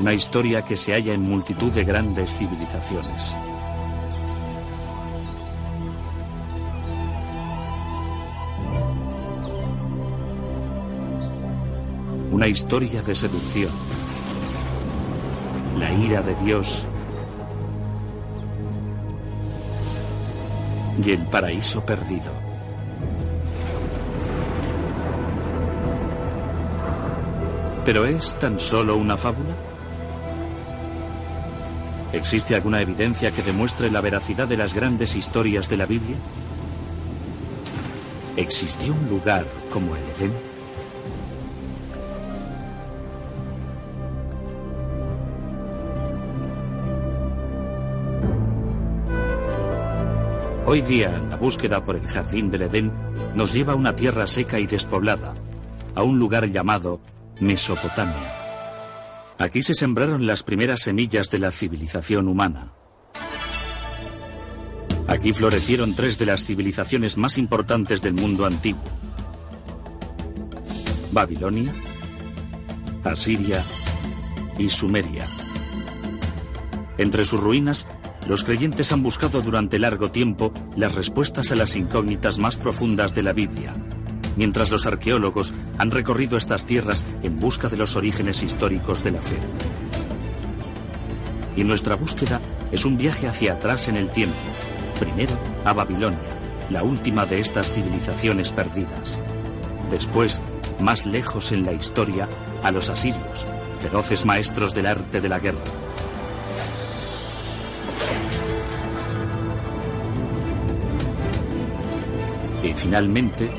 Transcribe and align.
una 0.00 0.12
historia 0.12 0.62
que 0.62 0.76
se 0.76 0.92
halla 0.92 1.14
en 1.14 1.22
multitud 1.22 1.70
de 1.72 1.84
grandes 1.84 2.36
civilizaciones. 2.36 3.36
Una 12.32 12.48
historia 12.48 13.02
de 13.02 13.14
seducción, 13.14 13.70
la 15.78 15.92
ira 15.92 16.20
de 16.22 16.34
Dios 16.44 16.86
y 21.04 21.10
el 21.12 21.20
paraíso 21.26 21.84
perdido. 21.84 22.32
¿Pero 27.84 28.06
es 28.06 28.34
tan 28.36 28.58
solo 28.58 28.96
una 28.96 29.16
fábula? 29.16 29.73
¿Existe 32.14 32.54
alguna 32.54 32.80
evidencia 32.80 33.32
que 33.32 33.42
demuestre 33.42 33.90
la 33.90 34.00
veracidad 34.00 34.46
de 34.46 34.56
las 34.56 34.72
grandes 34.72 35.16
historias 35.16 35.68
de 35.68 35.76
la 35.76 35.84
Biblia? 35.84 36.14
¿Existió 38.36 38.94
un 38.94 39.08
lugar 39.08 39.44
como 39.72 39.96
el 39.96 40.02
Edén? 40.16 40.32
Hoy 50.66 50.82
día, 50.82 51.20
la 51.28 51.36
búsqueda 51.36 51.82
por 51.82 51.96
el 51.96 52.06
jardín 52.06 52.48
del 52.48 52.62
Edén 52.62 52.92
nos 53.34 53.52
lleva 53.52 53.72
a 53.72 53.76
una 53.76 53.96
tierra 53.96 54.28
seca 54.28 54.60
y 54.60 54.66
despoblada, 54.66 55.34
a 55.96 56.04
un 56.04 56.20
lugar 56.20 56.46
llamado 56.46 57.00
Mesopotamia. 57.40 58.43
Aquí 59.38 59.62
se 59.62 59.74
sembraron 59.74 60.26
las 60.26 60.42
primeras 60.42 60.82
semillas 60.82 61.30
de 61.30 61.38
la 61.40 61.50
civilización 61.50 62.28
humana. 62.28 62.72
Aquí 65.08 65.32
florecieron 65.32 65.94
tres 65.94 66.18
de 66.18 66.26
las 66.26 66.44
civilizaciones 66.44 67.18
más 67.18 67.36
importantes 67.36 68.00
del 68.00 68.14
mundo 68.14 68.46
antiguo. 68.46 68.82
Babilonia, 71.12 71.72
Asiria 73.04 73.64
y 74.58 74.68
Sumeria. 74.68 75.26
Entre 76.96 77.24
sus 77.24 77.40
ruinas, 77.40 77.86
los 78.28 78.44
creyentes 78.44 78.92
han 78.92 79.02
buscado 79.02 79.42
durante 79.42 79.78
largo 79.78 80.10
tiempo 80.10 80.52
las 80.76 80.94
respuestas 80.94 81.50
a 81.52 81.56
las 81.56 81.76
incógnitas 81.76 82.38
más 82.38 82.56
profundas 82.56 83.14
de 83.14 83.22
la 83.22 83.32
Biblia, 83.32 83.74
mientras 84.36 84.70
los 84.70 84.86
arqueólogos 84.86 85.54
han 85.78 85.90
recorrido 85.90 86.36
estas 86.36 86.64
tierras 86.64 87.04
en 87.22 87.38
busca 87.40 87.68
de 87.68 87.76
los 87.76 87.96
orígenes 87.96 88.42
históricos 88.42 89.02
de 89.04 89.12
la 89.12 89.22
fe. 89.22 89.36
Y 91.56 91.64
nuestra 91.64 91.94
búsqueda 91.94 92.40
es 92.72 92.84
un 92.84 92.96
viaje 92.96 93.28
hacia 93.28 93.54
atrás 93.54 93.88
en 93.88 93.96
el 93.96 94.08
tiempo, 94.08 94.34
primero 94.98 95.36
a 95.64 95.72
Babilonia, 95.72 96.18
la 96.70 96.82
última 96.82 97.26
de 97.26 97.38
estas 97.38 97.72
civilizaciones 97.72 98.50
perdidas. 98.50 99.20
Después, 99.90 100.42
más 100.80 101.06
lejos 101.06 101.52
en 101.52 101.64
la 101.64 101.72
historia, 101.72 102.28
a 102.62 102.72
los 102.72 102.90
asirios, 102.90 103.46
feroces 103.78 104.24
maestros 104.24 104.74
del 104.74 104.86
arte 104.86 105.20
de 105.20 105.28
la 105.28 105.38
guerra. 105.38 105.58
Y 112.62 112.72
finalmente, 112.72 113.50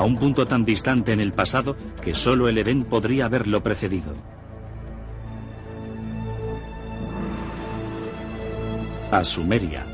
a 0.00 0.02
un 0.02 0.16
punto 0.16 0.46
tan 0.46 0.64
distante 0.64 1.12
en 1.12 1.20
el 1.20 1.34
pasado 1.34 1.76
que 2.00 2.14
solo 2.14 2.48
el 2.48 2.56
Edén 2.56 2.84
podría 2.84 3.26
haberlo 3.26 3.62
precedido. 3.62 4.14
A 9.10 9.22
Sumeria 9.24 9.84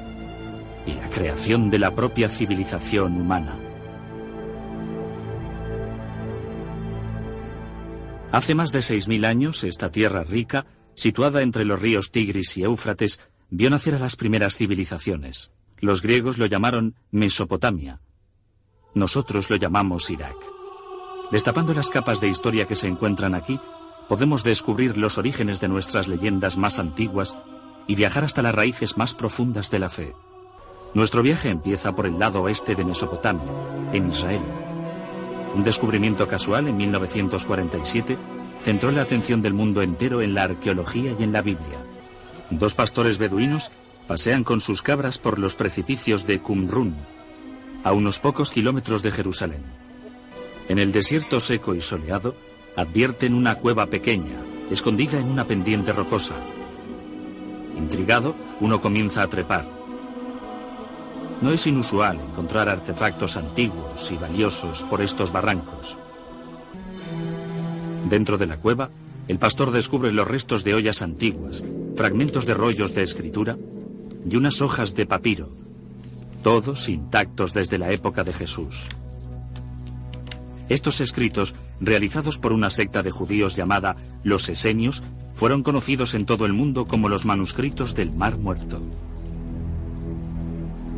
y 0.86 0.92
la 0.92 1.10
creación 1.10 1.70
de 1.70 1.80
la 1.80 1.92
propia 1.92 2.28
civilización 2.28 3.20
humana. 3.20 3.56
Hace 8.30 8.54
más 8.54 8.70
de 8.70 8.78
6.000 8.78 9.26
años, 9.26 9.64
esta 9.64 9.90
tierra 9.90 10.22
rica, 10.22 10.66
situada 10.94 11.42
entre 11.42 11.64
los 11.64 11.82
ríos 11.82 12.12
Tigris 12.12 12.56
y 12.56 12.62
Éufrates, 12.62 13.18
vio 13.50 13.70
nacer 13.70 13.96
a 13.96 13.98
las 13.98 14.14
primeras 14.14 14.54
civilizaciones. 14.54 15.50
Los 15.80 16.00
griegos 16.00 16.38
lo 16.38 16.46
llamaron 16.46 16.94
Mesopotamia, 17.10 17.98
nosotros 18.96 19.50
lo 19.50 19.56
llamamos 19.56 20.10
Irak. 20.10 20.36
Destapando 21.30 21.74
las 21.74 21.90
capas 21.90 22.20
de 22.20 22.28
historia 22.28 22.66
que 22.66 22.74
se 22.74 22.88
encuentran 22.88 23.34
aquí, 23.34 23.60
podemos 24.08 24.42
descubrir 24.42 24.96
los 24.96 25.18
orígenes 25.18 25.60
de 25.60 25.68
nuestras 25.68 26.08
leyendas 26.08 26.56
más 26.56 26.78
antiguas 26.78 27.36
y 27.86 27.94
viajar 27.94 28.24
hasta 28.24 28.42
las 28.42 28.54
raíces 28.54 28.96
más 28.96 29.14
profundas 29.14 29.70
de 29.70 29.78
la 29.78 29.90
fe. 29.90 30.14
Nuestro 30.94 31.22
viaje 31.22 31.50
empieza 31.50 31.94
por 31.94 32.06
el 32.06 32.18
lado 32.18 32.42
oeste 32.42 32.74
de 32.74 32.84
Mesopotamia, 32.84 33.52
en 33.92 34.08
Israel. 34.08 34.40
Un 35.54 35.62
descubrimiento 35.62 36.26
casual 36.26 36.66
en 36.66 36.78
1947 36.78 38.16
centró 38.62 38.90
la 38.92 39.02
atención 39.02 39.42
del 39.42 39.52
mundo 39.52 39.82
entero 39.82 40.22
en 40.22 40.34
la 40.34 40.44
arqueología 40.44 41.14
y 41.18 41.22
en 41.22 41.32
la 41.32 41.42
Biblia. 41.42 41.84
Dos 42.48 42.74
pastores 42.74 43.18
beduinos 43.18 43.70
pasean 44.06 44.42
con 44.42 44.60
sus 44.60 44.80
cabras 44.80 45.18
por 45.18 45.38
los 45.38 45.54
precipicios 45.54 46.26
de 46.26 46.40
Qumrun, 46.40 46.94
a 47.84 47.92
unos 47.92 48.18
pocos 48.18 48.50
kilómetros 48.50 49.02
de 49.02 49.10
Jerusalén. 49.10 49.62
En 50.68 50.78
el 50.78 50.92
desierto 50.92 51.40
seco 51.40 51.74
y 51.74 51.80
soleado, 51.80 52.34
advierten 52.76 53.34
una 53.34 53.56
cueva 53.56 53.86
pequeña, 53.86 54.36
escondida 54.70 55.18
en 55.18 55.28
una 55.28 55.46
pendiente 55.46 55.92
rocosa. 55.92 56.34
Intrigado, 57.78 58.34
uno 58.60 58.80
comienza 58.80 59.22
a 59.22 59.28
trepar. 59.28 59.66
No 61.40 61.52
es 61.52 61.66
inusual 61.66 62.20
encontrar 62.20 62.68
artefactos 62.68 63.36
antiguos 63.36 64.10
y 64.10 64.16
valiosos 64.16 64.82
por 64.84 65.02
estos 65.02 65.32
barrancos. 65.32 65.96
Dentro 68.08 68.38
de 68.38 68.46
la 68.46 68.56
cueva, 68.56 68.90
el 69.28 69.38
pastor 69.38 69.70
descubre 69.70 70.12
los 70.12 70.26
restos 70.26 70.64
de 70.64 70.74
ollas 70.74 71.02
antiguas, 71.02 71.64
fragmentos 71.96 72.46
de 72.46 72.54
rollos 72.54 72.94
de 72.94 73.02
escritura 73.02 73.56
y 74.28 74.36
unas 74.36 74.62
hojas 74.62 74.94
de 74.94 75.06
papiro, 75.06 75.48
todos 76.46 76.88
intactos 76.88 77.54
desde 77.54 77.76
la 77.76 77.90
época 77.90 78.22
de 78.22 78.32
Jesús. 78.32 78.86
Estos 80.68 81.00
escritos, 81.00 81.56
realizados 81.80 82.38
por 82.38 82.52
una 82.52 82.70
secta 82.70 83.02
de 83.02 83.10
judíos 83.10 83.56
llamada 83.56 83.96
los 84.22 84.48
Esenios, 84.48 85.02
fueron 85.34 85.64
conocidos 85.64 86.14
en 86.14 86.24
todo 86.24 86.46
el 86.46 86.52
mundo 86.52 86.84
como 86.84 87.08
los 87.08 87.24
manuscritos 87.24 87.96
del 87.96 88.12
Mar 88.12 88.38
Muerto. 88.38 88.80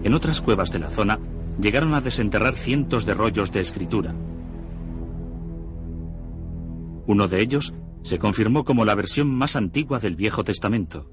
En 0.04 0.12
otras 0.12 0.42
cuevas 0.42 0.70
de 0.70 0.80
la 0.80 0.90
zona 0.90 1.18
llegaron 1.58 1.94
a 1.94 2.02
desenterrar 2.02 2.54
cientos 2.54 3.06
de 3.06 3.14
rollos 3.14 3.50
de 3.50 3.60
escritura. 3.60 4.14
Uno 7.06 7.26
de 7.26 7.40
ellos 7.40 7.72
se 8.02 8.18
confirmó 8.18 8.64
como 8.64 8.84
la 8.84 8.94
versión 8.94 9.34
más 9.34 9.56
antigua 9.56 9.98
del 9.98 10.14
Viejo 10.14 10.44
Testamento. 10.44 11.10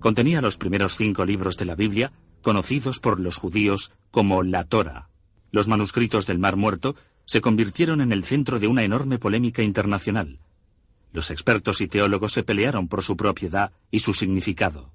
Contenía 0.00 0.40
los 0.40 0.56
primeros 0.56 0.96
cinco 0.96 1.26
libros 1.26 1.58
de 1.58 1.66
la 1.66 1.74
Biblia 1.74 2.12
conocidos 2.46 3.00
por 3.00 3.18
los 3.18 3.38
judíos 3.38 3.90
como 4.12 4.44
la 4.44 4.62
Torah. 4.62 5.08
Los 5.50 5.66
manuscritos 5.66 6.28
del 6.28 6.38
Mar 6.38 6.54
Muerto 6.54 6.94
se 7.24 7.40
convirtieron 7.40 8.00
en 8.00 8.12
el 8.12 8.22
centro 8.22 8.60
de 8.60 8.68
una 8.68 8.84
enorme 8.84 9.18
polémica 9.18 9.64
internacional. 9.64 10.38
Los 11.12 11.32
expertos 11.32 11.80
y 11.80 11.88
teólogos 11.88 12.34
se 12.34 12.44
pelearon 12.44 12.86
por 12.86 13.02
su 13.02 13.16
propiedad 13.16 13.72
y 13.90 13.98
su 13.98 14.14
significado. 14.14 14.92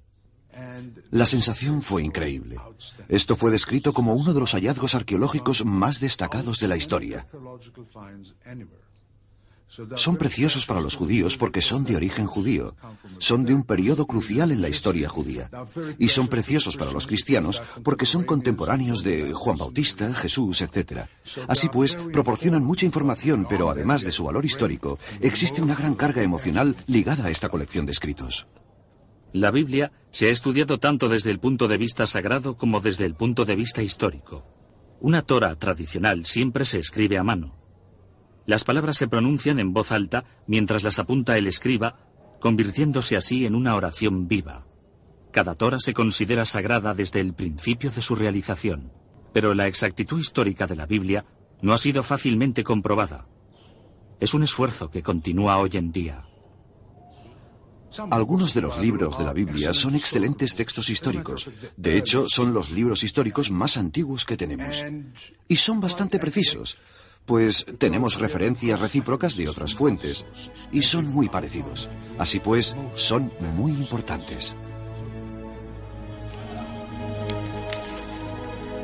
La 1.10 1.26
sensación 1.26 1.82
fue 1.82 2.02
increíble. 2.02 2.56
Esto 3.10 3.36
fue 3.36 3.50
descrito 3.50 3.92
como 3.92 4.14
uno 4.14 4.32
de 4.32 4.40
los 4.40 4.52
hallazgos 4.52 4.94
arqueológicos 4.94 5.66
más 5.66 6.00
destacados 6.00 6.58
de 6.58 6.68
la 6.68 6.78
historia. 6.78 7.26
Son 9.96 10.16
preciosos 10.16 10.66
para 10.66 10.82
los 10.82 10.96
judíos 10.96 11.38
porque 11.38 11.62
son 11.62 11.84
de 11.84 11.96
origen 11.96 12.26
judío, 12.26 12.76
son 13.18 13.44
de 13.44 13.54
un 13.54 13.62
periodo 13.62 14.06
crucial 14.06 14.50
en 14.50 14.60
la 14.60 14.68
historia 14.68 15.08
judía. 15.08 15.50
Y 15.98 16.08
son 16.08 16.28
preciosos 16.28 16.76
para 16.76 16.92
los 16.92 17.06
cristianos 17.06 17.62
porque 17.82 18.04
son 18.04 18.24
contemporáneos 18.24 19.02
de 19.02 19.32
Juan 19.32 19.56
Bautista, 19.56 20.12
Jesús, 20.12 20.60
etc. 20.60 21.06
Así 21.48 21.70
pues, 21.70 21.96
proporcionan 22.12 22.64
mucha 22.64 22.84
información, 22.84 23.46
pero 23.48 23.70
además 23.70 24.02
de 24.02 24.12
su 24.12 24.24
valor 24.24 24.44
histórico, 24.44 24.98
existe 25.20 25.62
una 25.62 25.74
gran 25.74 25.94
carga 25.94 26.22
emocional 26.22 26.76
ligada 26.86 27.26
a 27.26 27.30
esta 27.30 27.48
colección 27.48 27.86
de 27.86 27.92
escritos. 27.92 28.46
La 29.32 29.50
Biblia 29.50 29.92
se 30.10 30.26
ha 30.26 30.30
estudiado 30.30 30.78
tanto 30.78 31.08
desde 31.08 31.30
el 31.30 31.40
punto 31.40 31.66
de 31.66 31.78
vista 31.78 32.06
sagrado 32.06 32.58
como 32.58 32.80
desde 32.80 33.06
el 33.06 33.14
punto 33.14 33.46
de 33.46 33.56
vista 33.56 33.82
histórico. 33.82 34.44
Una 35.00 35.22
Torah 35.22 35.56
tradicional 35.56 36.26
siempre 36.26 36.66
se 36.66 36.78
escribe 36.78 37.16
a 37.16 37.24
mano. 37.24 37.61
Las 38.46 38.64
palabras 38.64 38.96
se 38.96 39.08
pronuncian 39.08 39.60
en 39.60 39.72
voz 39.72 39.92
alta 39.92 40.24
mientras 40.46 40.82
las 40.82 40.98
apunta 40.98 41.38
el 41.38 41.46
escriba, 41.46 41.96
convirtiéndose 42.40 43.16
así 43.16 43.46
en 43.46 43.54
una 43.54 43.76
oración 43.76 44.26
viva. 44.26 44.66
Cada 45.30 45.54
Torah 45.54 45.78
se 45.78 45.94
considera 45.94 46.44
sagrada 46.44 46.94
desde 46.94 47.20
el 47.20 47.34
principio 47.34 47.90
de 47.90 48.02
su 48.02 48.14
realización, 48.14 48.92
pero 49.32 49.54
la 49.54 49.66
exactitud 49.66 50.18
histórica 50.18 50.66
de 50.66 50.76
la 50.76 50.86
Biblia 50.86 51.24
no 51.62 51.72
ha 51.72 51.78
sido 51.78 52.02
fácilmente 52.02 52.64
comprobada. 52.64 53.26
Es 54.20 54.34
un 54.34 54.42
esfuerzo 54.42 54.90
que 54.90 55.02
continúa 55.02 55.58
hoy 55.58 55.70
en 55.74 55.92
día. 55.92 56.26
Algunos 58.10 58.54
de 58.54 58.62
los 58.62 58.78
libros 58.78 59.18
de 59.18 59.24
la 59.24 59.32
Biblia 59.32 59.74
son 59.74 59.94
excelentes 59.94 60.56
textos 60.56 60.88
históricos. 60.88 61.50
De 61.76 61.96
hecho, 61.96 62.26
son 62.26 62.54
los 62.54 62.70
libros 62.70 63.02
históricos 63.02 63.50
más 63.50 63.76
antiguos 63.76 64.24
que 64.24 64.36
tenemos. 64.36 64.84
Y 65.46 65.56
son 65.56 65.80
bastante 65.80 66.18
precisos, 66.18 66.78
pues 67.24 67.66
tenemos 67.78 68.18
referencias 68.18 68.80
recíprocas 68.80 69.36
de 69.36 69.48
otras 69.48 69.74
fuentes. 69.74 70.26
Y 70.70 70.82
son 70.82 71.06
muy 71.06 71.28
parecidos. 71.28 71.88
Así 72.18 72.40
pues, 72.40 72.76
son 72.94 73.32
muy 73.54 73.72
importantes. 73.72 74.56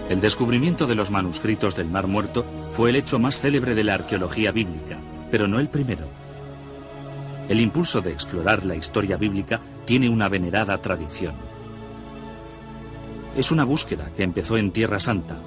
El 0.08 0.23
descubrimiento 0.23 0.87
de 0.87 0.94
los 0.94 1.11
manuscritos 1.11 1.76
del 1.76 1.88
Mar 1.88 2.06
Muerto 2.06 2.44
fue 2.73 2.90
el 2.90 2.96
hecho 2.96 3.19
más 3.19 3.40
célebre 3.40 3.75
de 3.75 3.85
la 3.85 3.94
arqueología 3.94 4.52
bíblica, 4.52 4.96
pero 5.31 5.46
no 5.46 5.58
el 5.58 5.69
primero. 5.69 6.06
El 7.49 7.61
impulso 7.61 8.00
de 8.00 8.12
explorar 8.12 8.64
la 8.64 8.75
historia 8.75 9.19
bíblica 9.19 9.61
tiene 9.85 10.08
una 10.08 10.31
venerada 10.31 10.81
tradición. 10.81 11.35
Es 13.37 13.52
una 13.52 13.64
búsqueda 13.64 14.11
que 14.17 14.23
empezó 14.23 14.56
en 14.56 14.70
Tierra 14.70 14.99
Santa, 14.99 15.38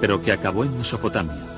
pero 0.00 0.20
que 0.20 0.32
acabó 0.32 0.64
en 0.64 0.76
Mesopotamia. 0.76 1.55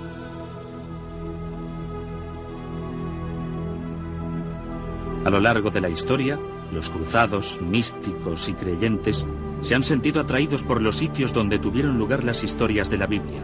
A 5.24 5.30
lo 5.30 5.40
largo 5.40 5.70
de 5.70 5.80
la 5.80 5.88
historia, 5.88 6.38
los 6.72 6.90
cruzados, 6.90 7.58
místicos 7.60 8.48
y 8.48 8.54
creyentes 8.54 9.26
se 9.60 9.74
han 9.74 9.82
sentido 9.82 10.20
atraídos 10.20 10.62
por 10.62 10.80
los 10.80 10.96
sitios 10.96 11.32
donde 11.32 11.58
tuvieron 11.58 11.98
lugar 11.98 12.24
las 12.24 12.44
historias 12.44 12.88
de 12.88 12.98
la 12.98 13.06
Biblia. 13.06 13.42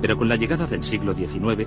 Pero 0.00 0.16
con 0.16 0.28
la 0.28 0.36
llegada 0.36 0.66
del 0.66 0.82
siglo 0.82 1.14
XIX, 1.14 1.66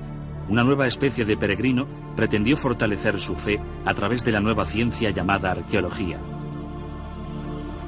una 0.49 0.63
nueva 0.63 0.87
especie 0.87 1.25
de 1.25 1.35
peregrino 1.35 1.87
pretendió 2.15 2.55
fortalecer 2.55 3.19
su 3.19 3.35
fe 3.35 3.59
a 3.85 3.93
través 3.93 4.23
de 4.23 4.31
la 4.31 4.39
nueva 4.39 4.65
ciencia 4.65 5.09
llamada 5.09 5.51
arqueología. 5.51 6.19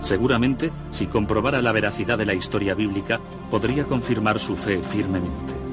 Seguramente, 0.02 0.72
si 0.92 1.08
comprobara 1.08 1.62
la 1.62 1.72
veracidad 1.72 2.18
de 2.18 2.26
la 2.26 2.34
historia 2.34 2.76
bíblica, 2.76 3.20
podría 3.50 3.86
confirmar 3.86 4.40
su 4.40 4.56
fe 4.56 4.82
firmemente. 4.82 5.69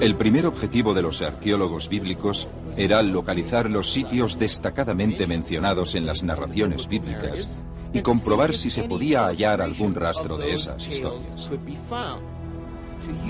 El 0.00 0.14
primer 0.14 0.46
objetivo 0.46 0.92
de 0.92 1.02
los 1.02 1.22
arqueólogos 1.22 1.88
bíblicos 1.88 2.48
era 2.76 3.02
localizar 3.02 3.70
los 3.70 3.90
sitios 3.90 4.38
destacadamente 4.38 5.26
mencionados 5.26 5.94
en 5.94 6.04
las 6.04 6.22
narraciones 6.22 6.86
bíblicas 6.86 7.62
y 7.94 8.02
comprobar 8.02 8.52
si 8.52 8.68
se 8.68 8.82
podía 8.82 9.24
hallar 9.24 9.62
algún 9.62 9.94
rastro 9.94 10.36
de 10.36 10.52
esas 10.52 10.86
historias. 10.86 11.50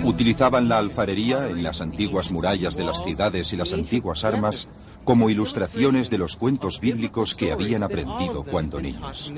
Utilizaban 0.05 0.69
la 0.69 0.79
alfarería 0.79 1.49
en 1.49 1.63
las 1.63 1.81
antiguas 1.81 2.31
murallas 2.33 2.77
de 2.77 2.85
las 2.85 3.03
ciudades 3.03 3.53
y 3.53 3.57
las 3.57 3.73
antiguas 3.73 4.25
armas 4.25 4.69
como 5.05 5.31
ilustraciones 5.31 6.11
de 6.11 6.19
los 6.19 6.37
cuentos 6.37 6.81
bíblicos 6.81 7.37
que 7.37 7.53
habían 7.53 7.85
aprendido 7.85 8.43
cuando 8.43 8.81
niños. 8.81 9.33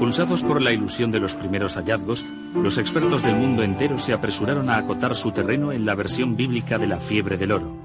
Impulsados 0.00 0.42
por 0.42 0.62
la 0.62 0.72
ilusión 0.72 1.10
de 1.10 1.20
los 1.20 1.36
primeros 1.36 1.76
hallazgos, 1.76 2.24
los 2.54 2.78
expertos 2.78 3.22
del 3.22 3.36
mundo 3.36 3.62
entero 3.62 3.98
se 3.98 4.14
apresuraron 4.14 4.70
a 4.70 4.78
acotar 4.78 5.14
su 5.14 5.30
terreno 5.30 5.72
en 5.72 5.84
la 5.84 5.94
versión 5.94 6.36
bíblica 6.36 6.78
de 6.78 6.86
la 6.86 6.98
fiebre 6.98 7.36
del 7.36 7.52
oro. 7.52 7.76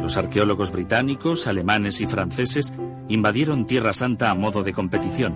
Los 0.00 0.16
arqueólogos 0.16 0.70
británicos, 0.70 1.48
alemanes 1.48 2.00
y 2.00 2.06
franceses 2.06 2.72
invadieron 3.08 3.66
Tierra 3.66 3.92
Santa 3.92 4.30
a 4.30 4.36
modo 4.36 4.62
de 4.62 4.72
competición. 4.72 5.34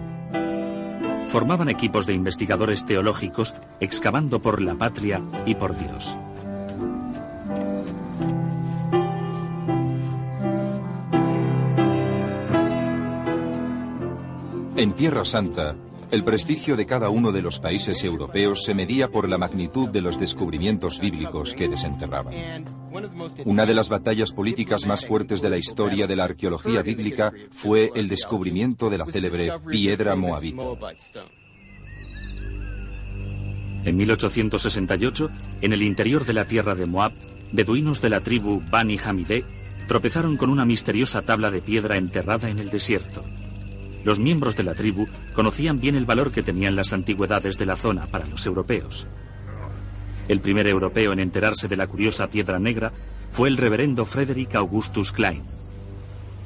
Formaban 1.26 1.68
equipos 1.68 2.06
de 2.06 2.14
investigadores 2.14 2.86
teológicos 2.86 3.56
excavando 3.80 4.40
por 4.40 4.62
la 4.62 4.76
patria 4.76 5.20
y 5.46 5.56
por 5.56 5.76
Dios. 5.76 6.16
En 14.80 14.94
Tierra 14.94 15.26
Santa, 15.26 15.76
el 16.10 16.24
prestigio 16.24 16.74
de 16.74 16.86
cada 16.86 17.10
uno 17.10 17.32
de 17.32 17.42
los 17.42 17.58
países 17.58 18.02
europeos 18.02 18.64
se 18.64 18.74
medía 18.74 19.10
por 19.10 19.28
la 19.28 19.36
magnitud 19.36 19.90
de 19.90 20.00
los 20.00 20.18
descubrimientos 20.18 21.00
bíblicos 21.00 21.52
que 21.52 21.68
desenterraban. 21.68 22.64
Una 23.44 23.66
de 23.66 23.74
las 23.74 23.90
batallas 23.90 24.32
políticas 24.32 24.86
más 24.86 25.04
fuertes 25.04 25.42
de 25.42 25.50
la 25.50 25.58
historia 25.58 26.06
de 26.06 26.16
la 26.16 26.24
arqueología 26.24 26.80
bíblica 26.80 27.30
fue 27.50 27.92
el 27.94 28.08
descubrimiento 28.08 28.88
de 28.88 28.96
la 28.96 29.04
célebre 29.04 29.52
piedra 29.68 30.16
moabita. 30.16 30.64
En 33.84 33.96
1868, 33.98 35.30
en 35.60 35.74
el 35.74 35.82
interior 35.82 36.24
de 36.24 36.32
la 36.32 36.46
tierra 36.46 36.74
de 36.74 36.86
Moab, 36.86 37.12
beduinos 37.52 38.00
de 38.00 38.08
la 38.08 38.22
tribu 38.22 38.62
Bani 38.70 38.96
Hamideh 38.96 39.44
tropezaron 39.86 40.38
con 40.38 40.48
una 40.48 40.64
misteriosa 40.64 41.20
tabla 41.20 41.50
de 41.50 41.60
piedra 41.60 41.98
enterrada 41.98 42.48
en 42.48 42.60
el 42.60 42.70
desierto. 42.70 43.22
Los 44.04 44.18
miembros 44.18 44.56
de 44.56 44.62
la 44.62 44.74
tribu 44.74 45.06
conocían 45.34 45.80
bien 45.80 45.94
el 45.94 46.06
valor 46.06 46.32
que 46.32 46.42
tenían 46.42 46.76
las 46.76 46.92
antigüedades 46.92 47.58
de 47.58 47.66
la 47.66 47.76
zona 47.76 48.06
para 48.06 48.26
los 48.26 48.46
europeos. 48.46 49.06
El 50.28 50.40
primer 50.40 50.66
europeo 50.66 51.12
en 51.12 51.18
enterarse 51.18 51.68
de 51.68 51.76
la 51.76 51.86
curiosa 51.86 52.28
piedra 52.28 52.58
negra 52.58 52.92
fue 53.30 53.48
el 53.48 53.56
reverendo 53.56 54.04
Frederick 54.04 54.54
Augustus 54.54 55.12
Klein. 55.12 55.42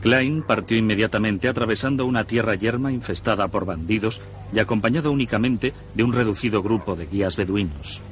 Klein 0.01 0.43
partió 0.43 0.77
inmediatamente 0.77 1.49
atravesando 1.49 2.05
una 2.05 2.25
tierra 2.25 2.57
yerma 2.57 2.93
infestada 2.93 3.49
por 3.49 3.65
bandidos 3.65 4.21
y 4.53 4.59
acompañado 4.59 5.11
únicamente 5.11 5.73
de 5.95 6.05
un 6.05 6.13
reducido 6.13 6.63
grupo 6.63 6.95
de 6.95 7.07
guías 7.07 7.37
beduinos. 7.37 8.03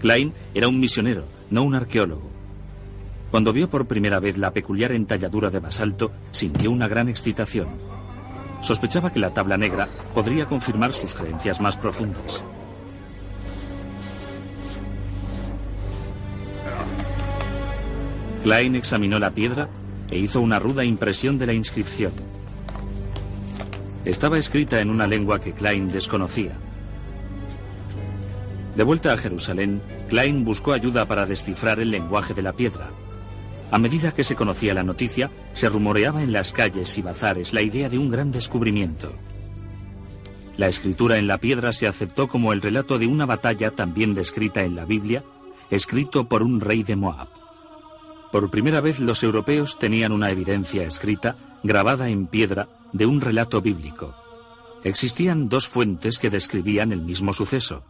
Klein 0.00 0.32
era 0.54 0.68
un 0.68 0.78
misionero, 0.78 1.24
no 1.50 1.62
un 1.62 1.74
arqueólogo. 1.74 2.30
Cuando 3.30 3.52
vio 3.52 3.68
por 3.68 3.86
primera 3.86 4.20
vez 4.20 4.38
la 4.38 4.52
peculiar 4.52 4.92
entalladura 4.92 5.50
de 5.50 5.60
basalto, 5.60 6.12
sintió 6.30 6.70
una 6.70 6.88
gran 6.88 7.08
excitación. 7.08 7.68
Sospechaba 8.60 9.12
que 9.12 9.20
la 9.20 9.30
tabla 9.32 9.56
negra 9.56 9.88
podría 10.14 10.46
confirmar 10.46 10.92
sus 10.92 11.14
creencias 11.14 11.60
más 11.60 11.76
profundas. 11.76 12.42
Klein 18.42 18.76
examinó 18.76 19.18
la 19.18 19.30
piedra 19.30 19.68
e 20.10 20.18
hizo 20.18 20.40
una 20.40 20.58
ruda 20.58 20.84
impresión 20.84 21.38
de 21.38 21.46
la 21.46 21.52
inscripción. 21.52 22.12
Estaba 24.04 24.38
escrita 24.38 24.80
en 24.80 24.90
una 24.90 25.06
lengua 25.06 25.40
que 25.40 25.52
Klein 25.52 25.90
desconocía. 25.90 26.56
De 28.74 28.84
vuelta 28.84 29.12
a 29.12 29.16
Jerusalén, 29.16 29.82
Klein 30.08 30.44
buscó 30.44 30.72
ayuda 30.72 31.06
para 31.06 31.26
descifrar 31.26 31.80
el 31.80 31.90
lenguaje 31.90 32.32
de 32.32 32.42
la 32.42 32.52
piedra. 32.52 32.90
A 33.70 33.78
medida 33.78 34.14
que 34.14 34.24
se 34.24 34.34
conocía 34.34 34.72
la 34.72 34.82
noticia, 34.82 35.30
se 35.52 35.68
rumoreaba 35.68 36.22
en 36.22 36.32
las 36.32 36.52
calles 36.52 36.96
y 36.96 37.02
bazares 37.02 37.52
la 37.52 37.60
idea 37.60 37.88
de 37.88 37.98
un 37.98 38.10
gran 38.10 38.30
descubrimiento. 38.30 39.12
La 40.56 40.68
escritura 40.68 41.18
en 41.18 41.26
la 41.26 41.38
piedra 41.38 41.72
se 41.72 41.86
aceptó 41.86 42.28
como 42.28 42.52
el 42.52 42.62
relato 42.62 42.98
de 42.98 43.06
una 43.06 43.26
batalla 43.26 43.70
también 43.72 44.14
descrita 44.14 44.62
en 44.62 44.74
la 44.74 44.86
Biblia, 44.86 45.22
escrito 45.70 46.28
por 46.28 46.42
un 46.42 46.60
rey 46.60 46.82
de 46.82 46.96
Moab. 46.96 47.28
Por 48.32 48.50
primera 48.50 48.80
vez 48.80 49.00
los 49.00 49.22
europeos 49.22 49.78
tenían 49.78 50.12
una 50.12 50.30
evidencia 50.30 50.84
escrita, 50.84 51.36
grabada 51.62 52.08
en 52.08 52.26
piedra, 52.26 52.68
de 52.92 53.06
un 53.06 53.20
relato 53.20 53.60
bíblico. 53.60 54.14
Existían 54.82 55.48
dos 55.48 55.68
fuentes 55.68 56.18
que 56.18 56.30
describían 56.30 56.90
el 56.92 57.02
mismo 57.02 57.32
suceso. 57.32 57.84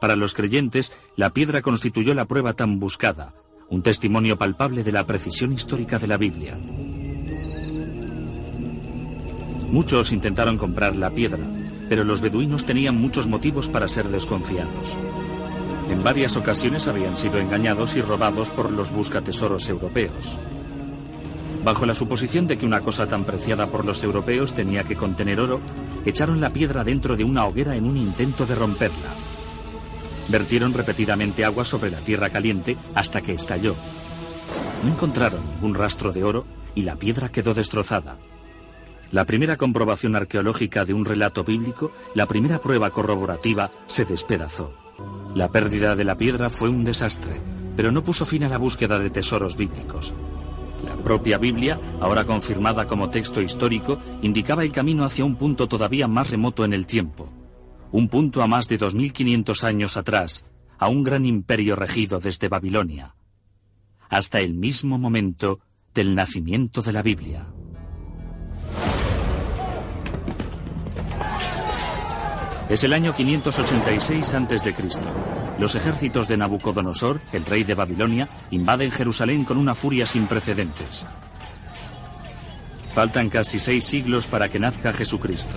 Para 0.00 0.16
los 0.16 0.34
creyentes, 0.34 0.92
la 1.16 1.30
piedra 1.30 1.62
constituyó 1.62 2.14
la 2.14 2.26
prueba 2.26 2.52
tan 2.52 2.78
buscada, 2.78 3.34
un 3.68 3.82
testimonio 3.82 4.36
palpable 4.36 4.84
de 4.84 4.92
la 4.92 5.06
precisión 5.06 5.52
histórica 5.52 5.98
de 5.98 6.06
la 6.06 6.16
Biblia. 6.16 6.56
Muchos 9.70 10.12
intentaron 10.12 10.58
comprar 10.58 10.96
la 10.96 11.10
piedra, 11.10 11.40
pero 11.88 12.04
los 12.04 12.20
beduinos 12.20 12.64
tenían 12.64 13.00
muchos 13.00 13.28
motivos 13.28 13.68
para 13.68 13.88
ser 13.88 14.08
desconfiados. 14.08 14.96
En 15.90 16.02
varias 16.02 16.36
ocasiones 16.36 16.88
habían 16.88 17.16
sido 17.16 17.38
engañados 17.38 17.96
y 17.96 18.02
robados 18.02 18.50
por 18.50 18.70
los 18.70 18.90
buscatesoros 18.90 19.68
europeos. 19.68 20.38
Bajo 21.64 21.86
la 21.86 21.94
suposición 21.94 22.46
de 22.46 22.58
que 22.58 22.66
una 22.66 22.80
cosa 22.80 23.06
tan 23.06 23.24
preciada 23.24 23.66
por 23.68 23.84
los 23.84 24.02
europeos 24.02 24.52
tenía 24.52 24.84
que 24.84 24.96
contener 24.96 25.38
oro, 25.38 25.60
echaron 26.04 26.40
la 26.40 26.50
piedra 26.50 26.82
dentro 26.82 27.16
de 27.16 27.24
una 27.24 27.46
hoguera 27.46 27.76
en 27.76 27.84
un 27.84 27.96
intento 27.96 28.46
de 28.46 28.54
romperla. 28.54 29.21
Vertieron 30.28 30.72
repetidamente 30.72 31.44
agua 31.44 31.64
sobre 31.64 31.90
la 31.90 31.98
tierra 31.98 32.30
caliente 32.30 32.76
hasta 32.94 33.20
que 33.22 33.32
estalló. 33.32 33.74
No 34.84 34.90
encontraron 34.92 35.44
ningún 35.54 35.74
rastro 35.74 36.12
de 36.12 36.24
oro 36.24 36.44
y 36.74 36.82
la 36.82 36.96
piedra 36.96 37.30
quedó 37.30 37.54
destrozada. 37.54 38.16
La 39.10 39.26
primera 39.26 39.56
comprobación 39.56 40.16
arqueológica 40.16 40.84
de 40.84 40.94
un 40.94 41.04
relato 41.04 41.44
bíblico, 41.44 41.92
la 42.14 42.26
primera 42.26 42.60
prueba 42.60 42.90
corroborativa, 42.90 43.70
se 43.86 44.04
despedazó. 44.06 44.72
La 45.34 45.50
pérdida 45.50 45.94
de 45.94 46.04
la 46.04 46.16
piedra 46.16 46.48
fue 46.48 46.70
un 46.70 46.82
desastre, 46.82 47.40
pero 47.76 47.92
no 47.92 48.02
puso 48.02 48.24
fin 48.24 48.44
a 48.44 48.48
la 48.48 48.58
búsqueda 48.58 48.98
de 48.98 49.10
tesoros 49.10 49.56
bíblicos. 49.56 50.14
La 50.84 50.96
propia 50.96 51.38
Biblia, 51.38 51.78
ahora 52.00 52.24
confirmada 52.24 52.86
como 52.86 53.10
texto 53.10 53.40
histórico, 53.40 53.98
indicaba 54.22 54.64
el 54.64 54.72
camino 54.72 55.04
hacia 55.04 55.24
un 55.24 55.36
punto 55.36 55.68
todavía 55.68 56.08
más 56.08 56.30
remoto 56.30 56.64
en 56.64 56.72
el 56.72 56.86
tiempo. 56.86 57.30
Un 57.92 58.08
punto 58.08 58.42
a 58.42 58.46
más 58.46 58.68
de 58.68 58.78
2500 58.78 59.64
años 59.64 59.96
atrás, 59.96 60.46
a 60.78 60.88
un 60.88 61.02
gran 61.02 61.26
imperio 61.26 61.76
regido 61.76 62.18
desde 62.18 62.48
Babilonia. 62.48 63.14
Hasta 64.08 64.40
el 64.40 64.54
mismo 64.54 64.98
momento 64.98 65.60
del 65.94 66.14
nacimiento 66.14 66.80
de 66.80 66.92
la 66.92 67.02
Biblia. 67.02 67.46
Es 72.70 72.82
el 72.84 72.94
año 72.94 73.14
586 73.14 74.34
a.C. 74.34 74.74
Los 75.58 75.74
ejércitos 75.74 76.28
de 76.28 76.38
Nabucodonosor, 76.38 77.20
el 77.34 77.44
rey 77.44 77.64
de 77.64 77.74
Babilonia, 77.74 78.26
invaden 78.50 78.90
Jerusalén 78.90 79.44
con 79.44 79.58
una 79.58 79.74
furia 79.74 80.06
sin 80.06 80.26
precedentes. 80.26 81.04
Faltan 82.94 83.28
casi 83.28 83.58
seis 83.58 83.84
siglos 83.84 84.26
para 84.26 84.48
que 84.48 84.58
nazca 84.58 84.94
Jesucristo. 84.94 85.56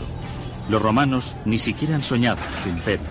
Los 0.69 0.81
romanos 0.81 1.35
ni 1.45 1.59
siquiera 1.59 1.95
han 1.95 2.03
soñado 2.03 2.39
su 2.55 2.69
imperio. 2.69 3.05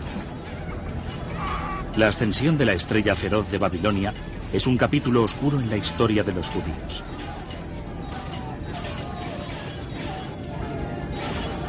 La 1.97 2.09
ascensión 2.09 2.59
de 2.59 2.65
la 2.65 2.73
estrella 2.73 3.15
feroz 3.15 3.51
de 3.53 3.59
Babilonia 3.59 4.13
es 4.53 4.67
un 4.67 4.77
capítulo 4.77 5.23
oscuro 5.23 5.61
en 5.61 5.71
la 5.71 5.77
historia 5.77 6.25
de 6.25 6.33
los 6.33 6.49
judíos. 6.49 7.05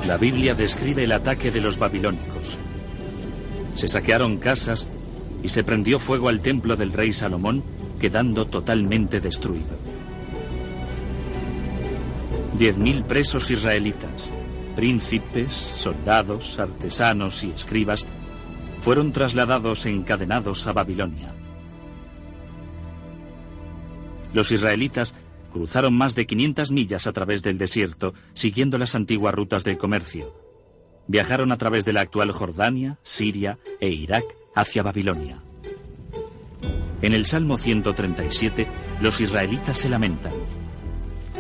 La 0.08 0.18
Biblia 0.18 0.54
describe 0.54 1.04
el 1.04 1.12
ataque 1.12 1.52
de 1.52 1.62
los 1.62 1.78
babilónicos. 1.78 2.58
Se 3.76 3.88
saquearon 3.88 4.38
casas 4.38 4.88
y 5.44 5.50
se 5.50 5.64
prendió 5.64 6.00
fuego 6.00 6.30
al 6.30 6.42
templo 6.42 6.76
del 6.76 6.94
rey 6.94 7.14
Salomón, 7.14 7.64
quedando 8.00 8.46
totalmente 8.46 9.20
destruido. 9.20 9.76
Diez 12.58 12.78
mil 12.78 13.04
presos 13.04 13.52
israelitas, 13.52 14.32
príncipes, 14.76 15.54
soldados, 15.54 16.60
artesanos 16.60 17.44
y 17.44 17.52
escribas, 17.52 18.08
fueron 18.82 19.12
trasladados 19.12 19.86
encadenados 19.86 20.68
a 20.68 20.74
Babilonia. 20.74 21.34
Los 24.34 24.52
israelitas 24.52 25.16
Cruzaron 25.56 25.94
más 25.94 26.16
de 26.16 26.26
500 26.26 26.72
millas 26.72 27.08
a 27.08 27.14
través 27.14 27.42
del 27.42 27.58
desierto, 27.58 28.14
siguiendo 28.34 28.78
las 28.78 28.94
antiguas 28.94 29.34
rutas 29.34 29.64
del 29.64 29.78
comercio. 29.78 30.36
Viajaron 31.08 31.54
a 31.54 31.58
través 31.58 31.86
de 31.86 31.94
la 31.94 32.02
actual 32.02 32.34
Jordania, 32.34 33.00
Siria 33.04 33.58
e 33.80 33.88
Irak 33.88 34.26
hacia 34.54 34.84
Babilonia. 34.84 35.42
En 37.02 37.14
el 37.14 37.26
Salmo 37.26 37.58
137, 37.58 38.68
los 39.00 39.22
israelitas 39.22 39.78
se 39.78 39.88
lamentan. 39.88 40.34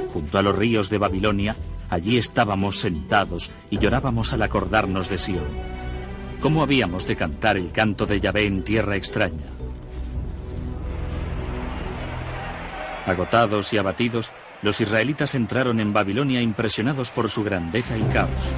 Junto 0.07 0.37
a 0.37 0.41
los 0.41 0.57
ríos 0.57 0.89
de 0.89 0.97
Babilonia, 0.97 1.57
allí 1.89 2.17
estábamos 2.17 2.79
sentados 2.79 3.51
y 3.69 3.77
llorábamos 3.77 4.33
al 4.33 4.41
acordarnos 4.41 5.09
de 5.09 5.17
Sión. 5.17 5.47
¿Cómo 6.41 6.61
habíamos 6.61 7.07
de 7.07 7.15
cantar 7.15 7.57
el 7.57 7.71
canto 7.71 8.05
de 8.05 8.19
Yahvé 8.19 8.45
en 8.45 8.63
tierra 8.63 8.95
extraña? 8.95 9.45
Agotados 13.05 13.71
y 13.73 13.77
abatidos, 13.77 14.31
los 14.61 14.81
israelitas 14.81 15.35
entraron 15.35 15.79
en 15.79 15.93
Babilonia 15.93 16.41
impresionados 16.41 17.11
por 17.11 17.29
su 17.29 17.43
grandeza 17.43 17.97
y 17.97 18.03
caos. 18.03 18.51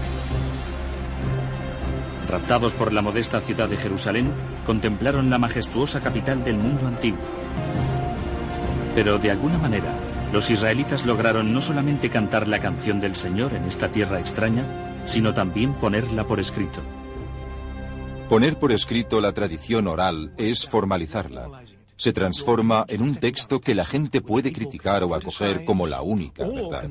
Raptados 2.30 2.74
por 2.74 2.92
la 2.92 3.02
modesta 3.02 3.40
ciudad 3.40 3.70
de 3.70 3.78
Jerusalén, 3.78 4.32
contemplaron 4.66 5.30
la 5.30 5.38
majestuosa 5.38 6.02
capital 6.02 6.44
del 6.44 6.58
mundo 6.58 6.88
antiguo. 6.88 7.20
Pero 8.96 9.18
de 9.18 9.32
alguna 9.32 9.58
manera, 9.58 9.94
los 10.32 10.50
israelitas 10.50 11.06
lograron 11.06 11.54
no 11.54 11.62
solamente 11.62 12.10
cantar 12.10 12.48
la 12.48 12.60
canción 12.60 13.00
del 13.00 13.16
Señor 13.16 13.54
en 13.54 13.66
esta 13.66 13.90
tierra 13.90 14.20
extraña, 14.20 14.64
sino 15.06 15.34
también 15.34 15.74
ponerla 15.74 16.26
por 16.26 16.40
escrito. 16.40 16.82
Poner 18.30 18.58
por 18.58 18.72
escrito 18.72 19.22
la 19.22 19.32
tradición 19.32 19.88
oral 19.88 20.34
es 20.38 20.68
formalizarla 20.68 21.50
se 21.98 22.14
transforma 22.14 22.86
en 22.88 23.02
un 23.02 23.16
texto 23.16 23.60
que 23.60 23.76
la 23.76 23.84
gente 23.84 24.22
puede 24.22 24.54
criticar 24.54 25.04
o 25.04 25.16
acoger 25.16 25.66
como 25.66 25.88
la 25.88 26.02
única 26.02 26.48
verdad. 26.48 26.90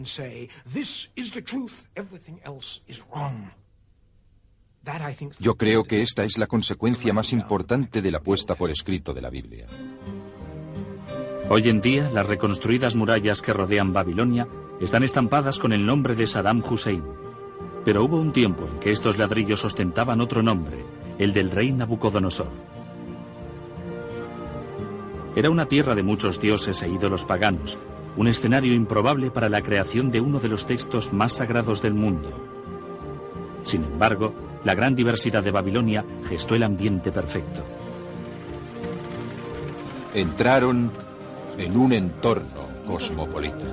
Yo 5.38 5.54
creo 5.56 5.84
que 5.84 6.02
esta 6.02 6.24
es 6.24 6.38
la 6.38 6.46
consecuencia 6.46 7.12
más 7.12 7.32
importante 7.32 8.02
de 8.02 8.10
la 8.10 8.20
puesta 8.20 8.54
por 8.56 8.70
escrito 8.70 9.14
de 9.14 9.20
la 9.20 9.30
Biblia. 9.30 9.66
Hoy 11.48 11.68
en 11.68 11.80
día, 11.80 12.10
las 12.12 12.26
reconstruidas 12.26 12.96
murallas 12.96 13.40
que 13.40 13.52
rodean 13.52 13.92
Babilonia 13.92 14.48
están 14.80 15.04
estampadas 15.04 15.60
con 15.60 15.72
el 15.72 15.86
nombre 15.86 16.16
de 16.16 16.26
Saddam 16.26 16.60
Hussein. 16.68 17.04
Pero 17.84 18.02
hubo 18.02 18.20
un 18.20 18.32
tiempo 18.32 18.66
en 18.66 18.80
que 18.80 18.90
estos 18.90 19.16
ladrillos 19.16 19.64
ostentaban 19.64 20.20
otro 20.20 20.42
nombre, 20.42 20.84
el 21.18 21.32
del 21.32 21.52
rey 21.52 21.70
Nabucodonosor. 21.70 22.48
Era 25.36 25.48
una 25.48 25.66
tierra 25.66 25.94
de 25.94 26.02
muchos 26.02 26.40
dioses 26.40 26.82
e 26.82 26.88
ídolos 26.88 27.24
paganos, 27.24 27.78
un 28.16 28.26
escenario 28.26 28.74
improbable 28.74 29.30
para 29.30 29.48
la 29.48 29.62
creación 29.62 30.10
de 30.10 30.20
uno 30.20 30.40
de 30.40 30.48
los 30.48 30.66
textos 30.66 31.12
más 31.12 31.34
sagrados 31.34 31.80
del 31.80 31.94
mundo. 31.94 32.30
Sin 33.62 33.84
embargo, 33.84 34.34
la 34.64 34.74
gran 34.74 34.96
diversidad 34.96 35.44
de 35.44 35.52
Babilonia 35.52 36.04
gestó 36.28 36.56
el 36.56 36.64
ambiente 36.64 37.12
perfecto. 37.12 37.62
Entraron 40.12 41.05
en 41.58 41.76
un 41.76 41.92
entorno 41.92 42.68
cosmopolita. 42.86 43.66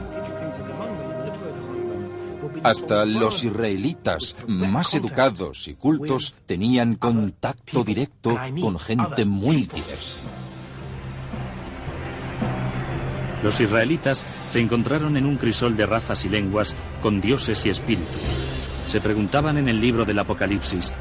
Hasta 2.63 3.05
los 3.05 3.43
israelitas 3.43 4.35
más 4.47 4.93
educados 4.95 5.67
y 5.67 5.73
cultos 5.73 6.35
tenían 6.45 6.95
contacto 6.95 7.83
directo 7.83 8.39
con 8.61 8.79
gente 8.79 9.25
muy 9.25 9.65
diversa. 9.65 10.19
Los 13.43 13.59
israelitas 13.59 14.23
se 14.47 14.61
encontraron 14.61 15.17
en 15.17 15.25
un 15.25 15.35
crisol 15.35 15.75
de 15.75 15.85
razas 15.85 16.23
y 16.23 16.29
lenguas 16.29 16.77
con 17.01 17.19
dioses 17.19 17.65
y 17.65 17.69
espíritus. 17.69 18.35
Se 18.87 19.01
preguntaban 19.01 19.57
en 19.57 19.67
el 19.67 19.81
libro 19.81 20.05
del 20.05 20.19
Apocalipsis, 20.19 20.93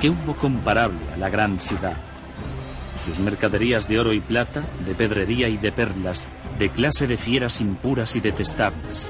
¿qué 0.00 0.08
hubo 0.08 0.34
comparable 0.34 1.00
a 1.12 1.18
la 1.18 1.28
gran 1.28 1.58
ciudad? 1.58 2.07
Sus 2.98 3.20
mercaderías 3.20 3.88
de 3.88 4.00
oro 4.00 4.12
y 4.12 4.20
plata, 4.20 4.62
de 4.84 4.94
pedrería 4.94 5.48
y 5.48 5.56
de 5.56 5.72
perlas, 5.72 6.26
de 6.58 6.68
clase 6.70 7.06
de 7.06 7.16
fieras 7.16 7.60
impuras 7.60 8.16
y 8.16 8.20
detestables. 8.20 9.06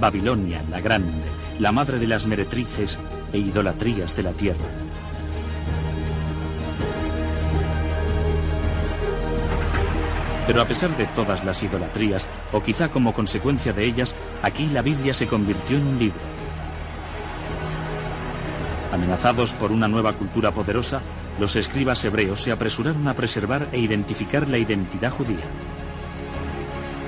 Babilonia, 0.00 0.62
la 0.70 0.80
grande, 0.80 1.12
la 1.58 1.70
madre 1.70 1.98
de 1.98 2.06
las 2.06 2.26
meretrices 2.26 2.98
e 3.32 3.38
idolatrías 3.38 4.16
de 4.16 4.22
la 4.22 4.32
tierra. 4.32 4.66
Pero 10.46 10.62
a 10.62 10.66
pesar 10.66 10.96
de 10.96 11.06
todas 11.06 11.44
las 11.44 11.62
idolatrías, 11.62 12.28
o 12.52 12.62
quizá 12.62 12.88
como 12.88 13.12
consecuencia 13.12 13.72
de 13.72 13.84
ellas, 13.84 14.14
aquí 14.42 14.68
la 14.68 14.82
Biblia 14.82 15.12
se 15.12 15.26
convirtió 15.26 15.76
en 15.76 15.86
un 15.86 15.98
libro. 15.98 16.20
Amenazados 18.92 19.54
por 19.54 19.72
una 19.72 19.88
nueva 19.88 20.12
cultura 20.12 20.52
poderosa, 20.52 21.02
los 21.38 21.56
escribas 21.56 22.04
hebreos 22.04 22.42
se 22.42 22.52
apresuraron 22.52 23.06
a 23.08 23.14
preservar 23.14 23.68
e 23.72 23.78
identificar 23.78 24.48
la 24.48 24.58
identidad 24.58 25.10
judía. 25.10 25.44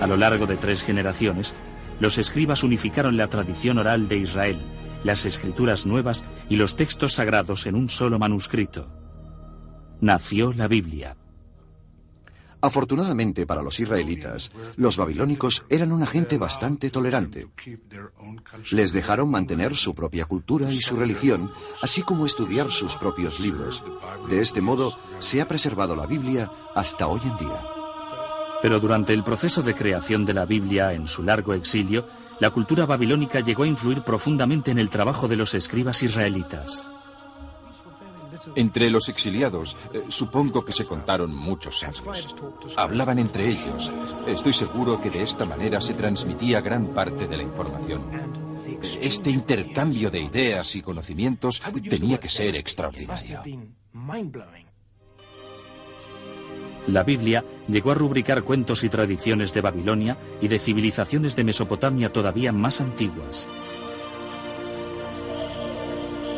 A 0.00 0.06
lo 0.06 0.16
largo 0.16 0.47
de 0.47 0.56
tres 0.56 0.85
generaciones, 0.85 1.54
los 2.00 2.18
escribas 2.18 2.62
unificaron 2.62 3.16
la 3.16 3.28
tradición 3.28 3.78
oral 3.78 4.08
de 4.08 4.18
Israel, 4.18 4.58
las 5.02 5.25
escrituras 5.25 5.87
nuevas 5.87 6.25
y 6.49 6.56
los 6.56 6.76
textos 6.76 7.14
sagrados 7.14 7.66
en 7.66 7.75
un 7.75 7.88
solo 7.88 8.18
manuscrito. 8.18 8.88
Nació 10.00 10.52
la 10.52 10.68
Biblia. 10.68 11.16
Afortunadamente 12.60 13.46
para 13.46 13.62
los 13.62 13.78
israelitas, 13.78 14.50
los 14.76 14.96
babilónicos 14.96 15.64
eran 15.68 15.92
una 15.92 16.06
gente 16.06 16.38
bastante 16.38 16.90
tolerante. 16.90 17.46
Les 18.72 18.92
dejaron 18.92 19.30
mantener 19.30 19.76
su 19.76 19.94
propia 19.94 20.24
cultura 20.24 20.70
y 20.70 20.80
su 20.80 20.96
religión, 20.96 21.52
así 21.82 22.02
como 22.02 22.26
estudiar 22.26 22.70
sus 22.70 22.96
propios 22.96 23.38
libros. 23.38 23.84
De 24.28 24.40
este 24.40 24.60
modo, 24.60 24.98
se 25.18 25.40
ha 25.40 25.46
preservado 25.46 25.94
la 25.94 26.06
Biblia 26.06 26.50
hasta 26.74 27.06
hoy 27.06 27.20
en 27.22 27.36
día. 27.36 27.62
Pero 28.60 28.80
durante 28.80 29.14
el 29.14 29.22
proceso 29.22 29.62
de 29.62 29.74
creación 29.74 30.24
de 30.24 30.34
la 30.34 30.44
Biblia 30.44 30.92
en 30.92 31.06
su 31.06 31.22
largo 31.22 31.54
exilio, 31.54 32.06
la 32.40 32.50
cultura 32.50 32.86
babilónica 32.86 33.38
llegó 33.38 33.62
a 33.62 33.68
influir 33.68 34.02
profundamente 34.02 34.72
en 34.72 34.78
el 34.78 34.90
trabajo 34.90 35.28
de 35.28 35.36
los 35.36 35.54
escribas 35.54 36.02
israelitas. 36.02 36.86
Entre 38.54 38.90
los 38.90 39.08
exiliados, 39.08 39.76
eh, 39.92 40.04
supongo 40.08 40.64
que 40.64 40.72
se 40.72 40.84
contaron 40.84 41.34
muchos 41.34 41.82
años. 41.82 42.36
Hablaban 42.76 43.18
entre 43.18 43.48
ellos. 43.48 43.92
Estoy 44.26 44.52
seguro 44.52 45.00
que 45.00 45.10
de 45.10 45.22
esta 45.22 45.44
manera 45.44 45.80
se 45.80 45.94
transmitía 45.94 46.60
gran 46.60 46.88
parte 46.88 47.26
de 47.26 47.36
la 47.36 47.42
información. 47.42 48.02
Este 49.00 49.30
intercambio 49.30 50.10
de 50.10 50.20
ideas 50.20 50.76
y 50.76 50.82
conocimientos 50.82 51.62
tenía 51.88 52.18
que 52.18 52.28
ser 52.28 52.56
extraordinario. 52.56 53.42
La 56.86 57.02
Biblia 57.02 57.44
llegó 57.68 57.90
a 57.90 57.94
rubricar 57.94 58.42
cuentos 58.42 58.82
y 58.82 58.88
tradiciones 58.88 59.52
de 59.52 59.60
Babilonia 59.60 60.16
y 60.40 60.48
de 60.48 60.58
civilizaciones 60.58 61.36
de 61.36 61.44
Mesopotamia 61.44 62.10
todavía 62.12 62.50
más 62.50 62.80
antiguas. 62.80 63.46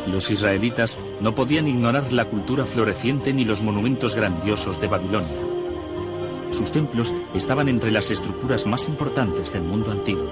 Los 0.07 0.31
israelitas 0.31 0.97
no 1.19 1.35
podían 1.35 1.67
ignorar 1.67 2.11
la 2.11 2.25
cultura 2.25 2.65
floreciente 2.65 3.33
ni 3.33 3.45
los 3.45 3.61
monumentos 3.61 4.15
grandiosos 4.15 4.81
de 4.81 4.87
Babilonia. 4.87 5.37
Sus 6.49 6.71
templos 6.71 7.13
estaban 7.33 7.69
entre 7.69 7.91
las 7.91 8.11
estructuras 8.11 8.65
más 8.65 8.87
importantes 8.87 9.53
del 9.53 9.63
mundo 9.63 9.91
antiguo. 9.91 10.29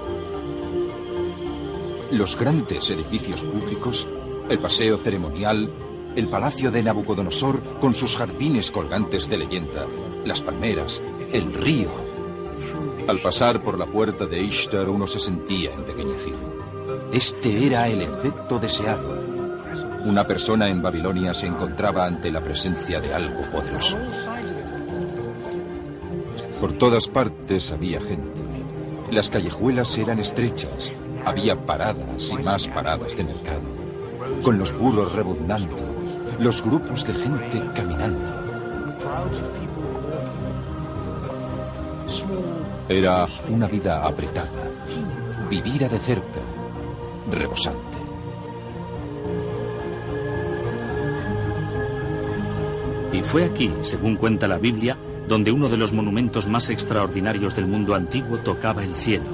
Los 2.10 2.36
grandes 2.36 2.90
edificios 2.90 3.44
públicos, 3.44 4.08
el 4.48 4.58
paseo 4.58 4.98
ceremonial, 4.98 5.70
el 6.16 6.26
palacio 6.26 6.70
de 6.72 6.82
Nabucodonosor 6.82 7.62
con 7.80 7.94
sus 7.94 8.16
jardines 8.16 8.70
colgantes 8.70 9.30
de 9.30 9.38
leyenda, 9.38 9.86
las 10.24 10.42
palmeras, 10.42 11.02
el 11.32 11.54
río. 11.54 11.90
Al 13.06 13.20
pasar 13.20 13.62
por 13.62 13.78
la 13.78 13.86
puerta 13.86 14.26
de 14.26 14.42
Ishtar 14.42 14.88
uno 14.88 15.06
se 15.06 15.20
sentía 15.20 15.72
empequeñecido. 15.72 16.38
Este 17.12 17.66
era 17.66 17.88
el 17.88 18.02
efecto 18.02 18.58
deseado. 18.58 19.29
Una 20.04 20.26
persona 20.26 20.68
en 20.68 20.80
Babilonia 20.80 21.34
se 21.34 21.46
encontraba 21.46 22.06
ante 22.06 22.30
la 22.30 22.42
presencia 22.42 23.00
de 23.00 23.14
algo 23.14 23.42
poderoso. 23.50 23.98
Por 26.60 26.72
todas 26.72 27.08
partes 27.08 27.72
había 27.72 28.00
gente. 28.00 28.40
Las 29.10 29.28
callejuelas 29.28 29.96
eran 29.98 30.18
estrechas. 30.18 30.92
Había 31.24 31.66
paradas 31.66 32.32
y 32.32 32.42
más 32.42 32.68
paradas 32.68 33.16
de 33.16 33.24
mercado. 33.24 33.60
Con 34.42 34.58
los 34.58 34.76
burros 34.76 35.12
rebuznando. 35.12 35.76
Los 36.38 36.62
grupos 36.62 37.06
de 37.06 37.14
gente 37.14 37.62
caminando. 37.74 38.40
Era 42.88 43.26
una 43.48 43.66
vida 43.68 44.04
apretada, 44.04 44.70
vivida 45.48 45.88
de 45.88 45.98
cerca, 45.98 46.40
rebosante. 47.30 47.89
Y 53.12 53.22
fue 53.22 53.44
aquí, 53.44 53.72
según 53.82 54.16
cuenta 54.16 54.46
la 54.46 54.58
Biblia, 54.58 54.96
donde 55.28 55.52
uno 55.52 55.68
de 55.68 55.76
los 55.76 55.92
monumentos 55.92 56.48
más 56.48 56.70
extraordinarios 56.70 57.54
del 57.54 57.66
mundo 57.66 57.94
antiguo 57.94 58.38
tocaba 58.38 58.84
el 58.84 58.94
cielo, 58.94 59.30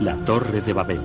la 0.00 0.24
Torre 0.24 0.60
de 0.60 0.72
Babel. 0.72 1.00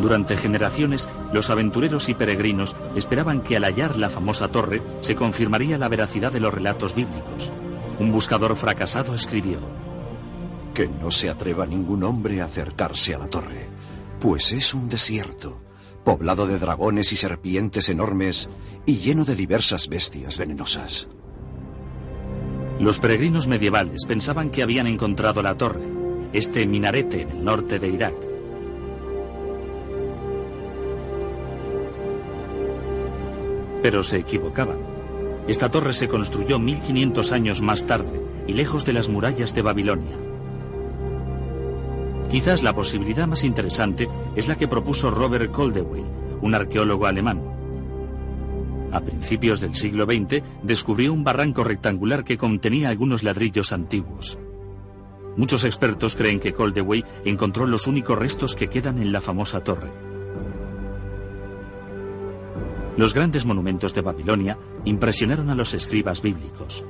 Durante 0.00 0.36
generaciones, 0.36 1.08
los 1.32 1.50
aventureros 1.50 2.08
y 2.08 2.14
peregrinos 2.14 2.76
esperaban 2.94 3.40
que 3.40 3.56
al 3.56 3.64
hallar 3.64 3.96
la 3.96 4.10
famosa 4.10 4.48
torre 4.48 4.82
se 5.00 5.16
confirmaría 5.16 5.78
la 5.78 5.88
veracidad 5.88 6.32
de 6.32 6.40
los 6.40 6.52
relatos 6.52 6.94
bíblicos. 6.94 7.52
Un 7.98 8.12
buscador 8.12 8.54
fracasado 8.56 9.14
escribió, 9.14 9.58
Que 10.74 10.86
no 10.88 11.10
se 11.10 11.30
atreva 11.30 11.66
ningún 11.66 12.04
hombre 12.04 12.42
a 12.42 12.44
acercarse 12.44 13.14
a 13.14 13.18
la 13.18 13.28
torre, 13.28 13.66
pues 14.20 14.52
es 14.52 14.74
un 14.74 14.88
desierto, 14.88 15.60
poblado 16.06 16.46
de 16.46 16.60
dragones 16.60 17.12
y 17.12 17.16
serpientes 17.16 17.88
enormes 17.88 18.48
y 18.86 18.98
lleno 18.98 19.24
de 19.24 19.34
diversas 19.34 19.88
bestias 19.88 20.38
venenosas. 20.38 21.08
Los 22.78 23.00
peregrinos 23.00 23.48
medievales 23.48 24.06
pensaban 24.06 24.50
que 24.50 24.62
habían 24.62 24.86
encontrado 24.86 25.42
la 25.42 25.56
torre, 25.56 25.84
este 26.32 26.64
minarete 26.64 27.22
en 27.22 27.30
el 27.30 27.44
norte 27.44 27.80
de 27.80 27.88
Irak. 27.88 28.14
Pero 33.82 34.04
se 34.04 34.18
equivocaban. 34.18 34.78
Esta 35.48 35.72
torre 35.72 35.92
se 35.92 36.06
construyó 36.06 36.60
1500 36.60 37.32
años 37.32 37.62
más 37.62 37.84
tarde 37.84 38.22
y 38.46 38.52
lejos 38.52 38.84
de 38.84 38.92
las 38.92 39.08
murallas 39.08 39.56
de 39.56 39.62
Babilonia. 39.62 40.16
Quizás 42.30 42.62
la 42.62 42.74
posibilidad 42.74 43.26
más 43.26 43.44
interesante 43.44 44.08
es 44.34 44.48
la 44.48 44.56
que 44.56 44.68
propuso 44.68 45.10
Robert 45.10 45.50
Coldewey, 45.52 46.04
un 46.40 46.54
arqueólogo 46.54 47.06
alemán. 47.06 47.40
A 48.92 49.00
principios 49.00 49.60
del 49.60 49.74
siglo 49.74 50.04
XX 50.04 50.42
descubrió 50.62 51.12
un 51.12 51.24
barranco 51.24 51.64
rectangular 51.64 52.24
que 52.24 52.38
contenía 52.38 52.88
algunos 52.88 53.22
ladrillos 53.22 53.72
antiguos. 53.72 54.38
Muchos 55.36 55.64
expertos 55.64 56.16
creen 56.16 56.40
que 56.40 56.54
Coldewey 56.54 57.04
encontró 57.24 57.66
los 57.66 57.86
únicos 57.86 58.18
restos 58.18 58.54
que 58.54 58.68
quedan 58.68 58.98
en 58.98 59.12
la 59.12 59.20
famosa 59.20 59.62
torre. 59.62 59.92
Los 62.96 63.12
grandes 63.12 63.44
monumentos 63.44 63.92
de 63.92 64.00
Babilonia 64.00 64.56
impresionaron 64.86 65.50
a 65.50 65.54
los 65.54 65.74
escribas 65.74 66.22
bíblicos. 66.22 66.86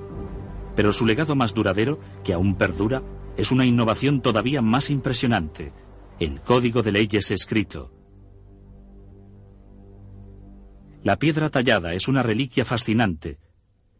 Pero 0.76 0.92
su 0.92 1.04
legado 1.04 1.34
más 1.34 1.54
duradero, 1.54 1.98
que 2.22 2.32
aún 2.32 2.54
perdura, 2.54 3.02
es 3.36 3.52
una 3.52 3.66
innovación 3.66 4.22
todavía 4.22 4.62
más 4.62 4.90
impresionante, 4.90 5.72
el 6.18 6.40
código 6.40 6.82
de 6.82 6.92
leyes 6.92 7.30
escrito. 7.30 7.92
La 11.02 11.18
piedra 11.18 11.50
tallada 11.50 11.94
es 11.94 12.08
una 12.08 12.22
reliquia 12.22 12.64
fascinante. 12.64 13.38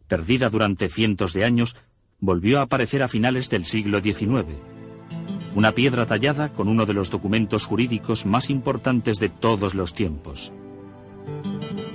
Perdida 0.09 0.51
durante 0.51 0.89
cientos 0.89 1.33
de 1.35 1.45
años, 1.45 1.77
volvió 2.19 2.59
a 2.59 2.63
aparecer 2.63 3.03
a 3.03 3.09
finales 3.09 3.51
del 3.51 3.65
siglo 3.65 4.01
XIX. 4.01 4.47
Una 5.55 5.73
piedra 5.73 6.07
tallada 6.07 6.53
con 6.53 6.69
uno 6.69 6.85
de 6.87 6.95
los 6.95 7.11
documentos 7.11 7.67
jurídicos 7.67 8.27
más 8.27 8.51
importantes 8.51 9.19
de 9.19 9.29
todos 9.29 9.75
los 9.75 9.95
tiempos. 9.95 10.53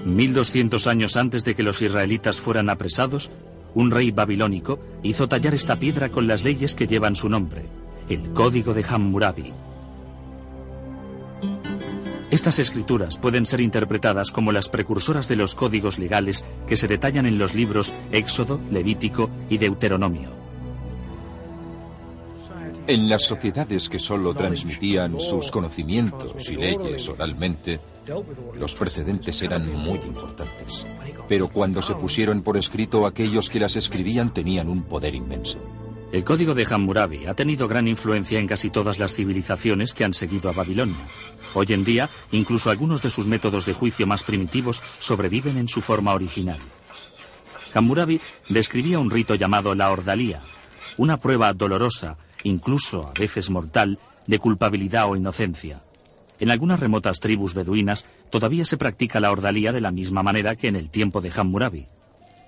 1200 0.06 0.88
años 0.88 1.18
antes 1.18 1.44
de 1.44 1.56
que 1.56 1.64
los 1.64 1.82
israelitas 1.82 2.40
fueran 2.40 2.70
apresados, 2.70 3.32
un 3.76 3.92
rey 3.92 4.12
babilónico 4.12 4.80
hizo 5.04 5.28
tallar 5.28 5.54
esta 5.54 5.78
piedra 5.78 6.10
con 6.10 6.28
las 6.28 6.44
leyes 6.44 6.76
que 6.76 6.88
llevan 6.88 7.16
su 7.16 7.30
nombre, 7.30 7.66
el 8.10 8.32
Código 8.34 8.74
de 8.74 8.86
Hammurabi. 8.88 9.54
Estas 12.32 12.60
escrituras 12.60 13.18
pueden 13.18 13.46
ser 13.46 13.60
interpretadas 13.60 14.32
como 14.32 14.54
las 14.54 14.70
precursoras 14.70 15.28
de 15.28 15.36
los 15.36 15.54
códigos 15.54 16.00
legales 16.00 16.46
que 16.66 16.78
se 16.78 16.88
detallan 16.88 17.26
en 17.26 17.38
los 17.38 17.54
libros 17.56 17.94
Éxodo, 18.14 18.60
Levítico 18.72 19.30
y 19.50 19.58
Deuteronomio. 19.58 20.30
En 22.88 23.10
las 23.10 23.24
sociedades 23.24 23.90
que 23.90 24.00
solo 24.00 24.34
transmitían 24.34 25.20
sus 25.20 25.52
conocimientos 25.52 26.50
y 26.50 26.56
leyes 26.56 27.10
oralmente, 27.10 27.80
los 28.56 28.76
precedentes 28.76 29.42
eran 29.42 29.68
muy 29.68 30.00
importantes, 30.00 30.88
pero 31.28 31.50
cuando 31.50 31.82
se 31.82 31.96
pusieron 31.96 32.42
por 32.42 32.58
escrito 32.58 33.06
aquellos 33.06 33.50
que 33.50 33.60
las 33.60 33.76
escribían 33.76 34.34
tenían 34.34 34.70
un 34.70 34.84
poder 34.84 35.16
inmenso. 35.16 35.60
El 36.12 36.26
código 36.26 36.54
de 36.54 36.68
Hammurabi 36.70 37.26
ha 37.26 37.36
tenido 37.36 37.70
gran 37.70 37.88
influencia 37.88 38.40
en 38.40 38.48
casi 38.48 38.70
todas 38.70 39.00
las 39.00 39.14
civilizaciones 39.14 39.94
que 39.94 40.04
han 40.04 40.14
seguido 40.14 40.50
a 40.50 40.54
Babilonia. 40.54 41.08
Hoy 41.54 41.68
en 41.70 41.86
día, 41.86 42.10
incluso 42.34 42.70
algunos 42.70 43.02
de 43.02 43.10
sus 43.10 43.28
métodos 43.28 43.66
de 43.66 43.74
juicio 43.74 44.06
más 44.06 44.24
primitivos 44.24 44.82
sobreviven 44.98 45.58
en 45.58 45.70
su 45.70 45.80
forma 45.80 46.14
original. 46.14 46.60
Hammurabi 47.74 48.20
describía 48.50 49.00
un 49.00 49.10
rito 49.10 49.36
llamado 49.36 49.74
la 49.74 49.90
ordalía, 49.90 50.42
una 50.98 51.16
prueba 51.18 51.54
dolorosa, 51.54 52.18
incluso 52.44 53.08
a 53.08 53.18
veces 53.18 53.50
mortal, 53.50 53.98
de 54.28 54.40
culpabilidad 54.40 55.10
o 55.10 55.16
inocencia. 55.16 55.82
En 56.42 56.50
algunas 56.50 56.80
remotas 56.80 57.20
tribus 57.20 57.54
beduinas 57.54 58.06
todavía 58.32 58.66
se 58.66 58.76
practica 58.76 59.20
la 59.20 59.32
ordalía 59.32 59.72
de 59.72 59.80
la 59.80 59.92
misma 59.92 60.24
manera 60.24 60.56
que 60.56 60.70
en 60.70 60.76
el 60.76 60.90
tiempo 60.90 61.22
de 61.22 61.32
Hammurabi. 61.34 61.86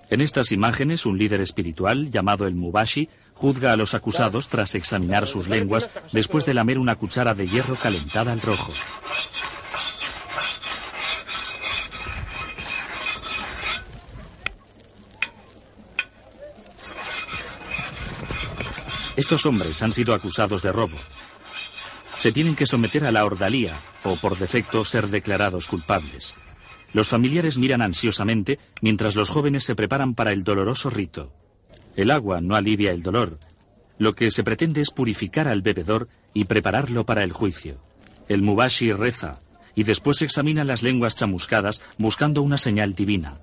En 0.09 0.19
estas 0.19 0.51
imágenes, 0.51 1.05
un 1.05 1.19
líder 1.19 1.41
espiritual, 1.41 2.09
llamado 2.09 2.47
el 2.47 2.55
Mubashi, 2.55 3.07
juzga 3.35 3.71
a 3.71 3.77
los 3.77 3.93
acusados 3.93 4.49
tras 4.49 4.73
examinar 4.73 5.27
sus 5.27 5.47
lenguas 5.47 5.91
después 6.11 6.43
de 6.43 6.55
lamer 6.55 6.79
una 6.79 6.95
cuchara 6.95 7.35
de 7.35 7.47
hierro 7.47 7.75
calentada 7.75 8.31
al 8.31 8.41
rojo. 8.41 8.73
Estos 19.15 19.45
hombres 19.45 19.83
han 19.83 19.91
sido 19.91 20.15
acusados 20.15 20.63
de 20.63 20.71
robo. 20.71 20.97
Se 22.23 22.31
tienen 22.31 22.55
que 22.55 22.65
someter 22.65 23.03
a 23.03 23.11
la 23.11 23.25
ordalía 23.25 23.73
o, 24.05 24.15
por 24.15 24.37
defecto, 24.37 24.85
ser 24.85 25.09
declarados 25.09 25.67
culpables. 25.67 26.33
Los 26.93 27.09
familiares 27.09 27.57
miran 27.57 27.81
ansiosamente 27.81 28.59
mientras 28.79 29.17
los 29.17 29.29
jóvenes 29.29 29.65
se 29.65 29.75
preparan 29.75 30.15
para 30.15 30.31
el 30.31 30.45
doloroso 30.45 30.89
rito. 30.89 31.33
El 31.97 32.09
agua 32.09 32.39
no 32.39 32.55
alivia 32.55 32.91
el 32.91 33.03
dolor. 33.03 33.39
Lo 33.97 34.15
que 34.15 34.31
se 34.31 34.41
pretende 34.41 34.79
es 34.79 34.91
purificar 34.91 35.49
al 35.49 35.61
bebedor 35.61 36.07
y 36.33 36.45
prepararlo 36.45 37.05
para 37.05 37.25
el 37.25 37.33
juicio. 37.33 37.83
El 38.29 38.41
Mubashi 38.41 38.93
reza 38.93 39.41
y 39.75 39.83
después 39.83 40.21
examina 40.21 40.63
las 40.63 40.81
lenguas 40.81 41.17
chamuscadas 41.17 41.81
buscando 41.97 42.41
una 42.41 42.57
señal 42.57 42.95
divina. 42.95 43.39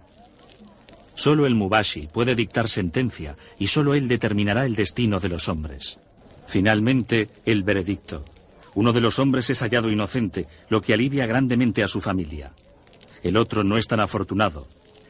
Solo 1.14 1.44
el 1.44 1.54
Mubashi 1.54 2.08
puede 2.10 2.34
dictar 2.34 2.66
sentencia 2.66 3.36
y 3.58 3.66
solo 3.66 3.92
él 3.92 4.08
determinará 4.08 4.64
el 4.64 4.74
destino 4.74 5.20
de 5.20 5.28
los 5.28 5.50
hombres. 5.50 5.98
Finalmente, 6.46 7.28
el 7.44 7.62
veredicto. 7.62 8.24
Uno 8.74 8.92
de 8.92 9.00
los 9.00 9.18
hombres 9.18 9.50
es 9.50 9.60
hallado 9.60 9.90
inocente, 9.90 10.46
lo 10.68 10.80
que 10.80 10.94
alivia 10.94 11.26
grandemente 11.26 11.82
a 11.82 11.88
su 11.88 12.00
familia. 12.00 12.52
El 13.22 13.36
otro 13.36 13.64
no 13.64 13.76
es 13.76 13.86
tan 13.86 14.00
afortunado. 14.00 14.66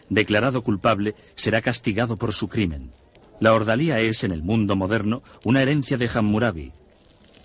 Declarado 0.08 0.62
culpable, 0.62 1.14
será 1.34 1.60
castigado 1.62 2.16
por 2.16 2.32
su 2.32 2.48
crimen. 2.48 2.90
La 3.38 3.54
ordalía 3.54 4.00
es, 4.00 4.24
en 4.24 4.32
el 4.32 4.42
mundo 4.42 4.76
moderno, 4.76 5.22
una 5.44 5.62
herencia 5.62 5.96
de 5.96 6.10
Hammurabi. 6.12 6.72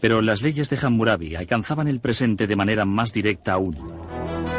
Pero 0.01 0.21
las 0.21 0.41
leyes 0.41 0.69
de 0.69 0.77
Hammurabi 0.81 1.35
alcanzaban 1.35 1.87
el 1.87 1.99
presente 1.99 2.47
de 2.47 2.55
manera 2.55 2.85
más 2.85 3.13
directa 3.13 3.53
aún, 3.53 3.77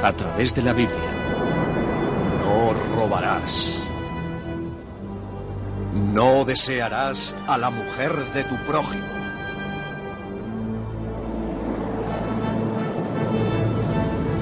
a 0.03 0.12
través 0.12 0.55
de 0.55 0.62
la 0.62 0.73
Biblia. 0.73 0.97
No 2.40 2.75
robarás. 2.95 3.83
No 6.14 6.45
desearás 6.45 7.35
a 7.47 7.59
la 7.59 7.71
mujer 7.71 8.12
de 8.33 8.45
tu 8.45 8.57
prójimo. 8.66 9.26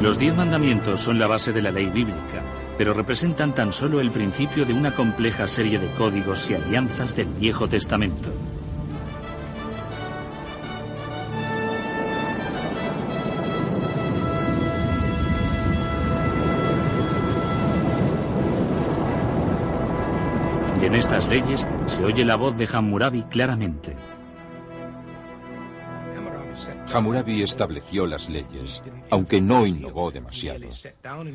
Los 0.05 0.19
diez 0.19 0.37
mandamientos 0.37 1.01
son 1.01 1.19
la 1.19 1.27
base 1.27 1.51
de 1.55 1.62
la 1.62 1.71
ley 1.71 1.87
bíblica, 1.87 2.43
pero 2.77 2.93
representan 2.93 3.55
tan 3.55 3.73
solo 3.73 4.03
el 4.03 4.11
principio 4.11 4.67
de 4.67 4.75
una 4.75 4.95
compleja 4.95 5.49
serie 5.49 5.79
de 5.79 5.87
códigos 5.93 6.51
y 6.51 6.55
alianzas 6.55 7.17
del 7.17 7.27
Viejo 7.29 7.71
Testamento. 7.71 8.29
Y 20.83 20.85
en 20.85 20.95
estas 20.97 21.29
leyes 21.29 21.67
se 21.87 22.05
oye 22.05 22.27
la 22.27 22.37
voz 22.37 22.59
de 22.59 22.69
Hammurabi 22.71 23.23
claramente. 23.23 23.97
Hammurabi 26.94 27.42
estableció 27.42 28.07
las 28.07 28.28
leyes, 28.28 28.85
aunque 29.11 29.40
no 29.40 29.66
innovó 29.66 30.12
demasiado. 30.12 30.68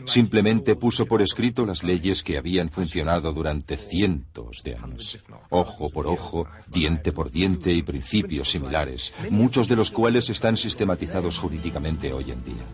Simplemente 0.06 0.78
puso 0.78 1.06
por 1.06 1.22
escrito 1.22 1.66
las 1.66 1.84
leyes 1.84 2.24
que 2.24 2.38
habían 2.38 2.70
funcionado 2.70 3.34
durante 3.34 3.76
cientos 3.76 4.64
de 4.64 4.76
años. 4.76 5.20
Ojo 5.50 5.90
por 5.90 6.08
ojo, 6.08 6.48
diente 6.68 7.12
por 7.12 7.30
diente 7.30 7.74
y 7.74 7.84
principios 7.84 8.50
similares, 8.50 9.14
muchos 9.30 9.68
de 9.68 9.76
los 9.76 9.92
cuales 9.92 10.30
están 10.30 10.56
sistematizados 10.56 11.38
jurídicamente 11.38 12.14
hoy 12.14 12.32
en 12.32 12.44
día. 12.44 12.66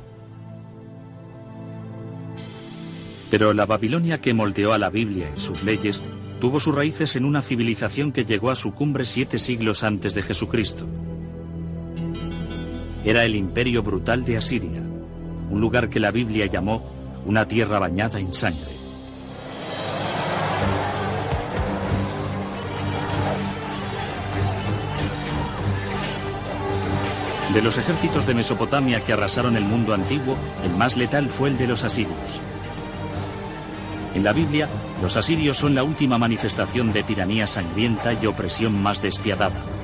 Pero 3.32 3.52
la 3.54 3.66
Babilonia 3.66 4.22
que 4.22 4.36
moldeó 4.36 4.74
a 4.74 4.78
la 4.78 4.92
Biblia 4.92 5.34
y 5.36 5.40
sus 5.40 5.64
leyes 5.64 6.04
tuvo 6.40 6.60
sus 6.60 6.76
raíces 6.76 7.16
en 7.16 7.26
una 7.26 7.42
civilización 7.42 8.12
que 8.12 8.26
llegó 8.26 8.52
a 8.52 8.56
su 8.56 8.74
cumbre 8.74 9.06
siete 9.06 9.40
siglos 9.40 9.84
antes 9.84 10.14
de 10.14 10.22
Jesucristo. 10.22 10.86
Era 13.06 13.24
el 13.24 13.36
imperio 13.36 13.84
brutal 13.84 14.26
de 14.26 14.36
Asiria, 14.36 14.82
un 15.52 15.62
lugar 15.62 15.90
que 15.90 16.00
la 16.00 16.10
Biblia 16.10 16.48
llamó 16.48 16.82
una 17.28 17.48
tierra 17.48 17.78
bañada 17.78 18.20
en 18.20 18.34
sangre. 18.34 18.74
De 27.54 27.62
los 27.62 27.78
ejércitos 27.78 28.26
de 28.26 28.34
Mesopotamia 28.34 29.02
que 29.02 29.14
arrasaron 29.14 29.56
el 29.56 29.66
mundo 29.66 29.94
antiguo, 29.94 30.36
el 30.64 30.72
más 30.76 30.98
letal 30.98 31.30
fue 31.30 31.50
el 31.50 31.58
de 31.58 31.68
los 31.68 31.84
asirios. 31.84 32.42
En 34.16 34.24
la 34.24 34.34
Biblia, 34.34 34.68
los 35.04 35.16
asirios 35.16 35.58
son 35.58 35.76
la 35.76 35.84
última 35.84 36.18
manifestación 36.18 36.92
de 36.92 37.04
tiranía 37.04 37.46
sangrienta 37.46 38.14
y 38.14 38.26
opresión 38.26 38.82
más 38.82 39.00
despiadada. 39.04 39.75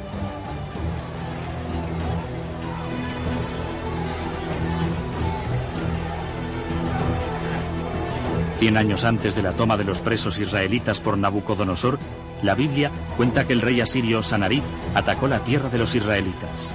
Cien 8.62 8.78
años 8.78 9.06
antes 9.06 9.34
de 9.34 9.42
la 9.42 9.54
toma 9.54 9.76
de 9.76 9.84
los 9.84 10.04
presos 10.04 10.40
israelitas 10.40 11.00
por 11.00 11.18
Nabucodonosor, 11.18 11.98
la 12.44 12.54
Biblia 12.54 12.92
cuenta 13.18 13.48
que 13.48 13.54
el 13.54 13.62
rey 13.62 13.82
asirio 13.82 14.22
Sanarib 14.22 14.62
atacó 14.94 15.28
la 15.28 15.44
tierra 15.44 15.68
de 15.68 15.80
los 15.80 15.96
israelitas. 15.96 16.72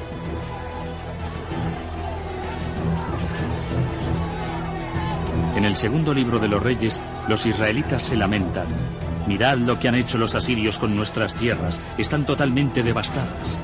En 5.55 5.65
el 5.65 5.77
segundo 5.77 6.13
libro 6.13 6.41
de 6.41 6.49
los 6.49 6.61
reyes, 6.61 7.01
los 7.29 7.47
israelitas 7.47 8.03
se 8.03 8.17
lamentan. 8.17 8.67
Mirad 9.29 9.59
lo 9.59 9.79
que 9.79 9.87
han 9.87 9.95
hecho 9.95 10.19
los 10.19 10.35
asirios 10.35 10.79
con 10.79 10.97
nuestras 10.97 11.35
tierras, 11.35 11.81
están 11.99 12.27
totalmente 12.27 12.83
devastadas. 12.83 13.61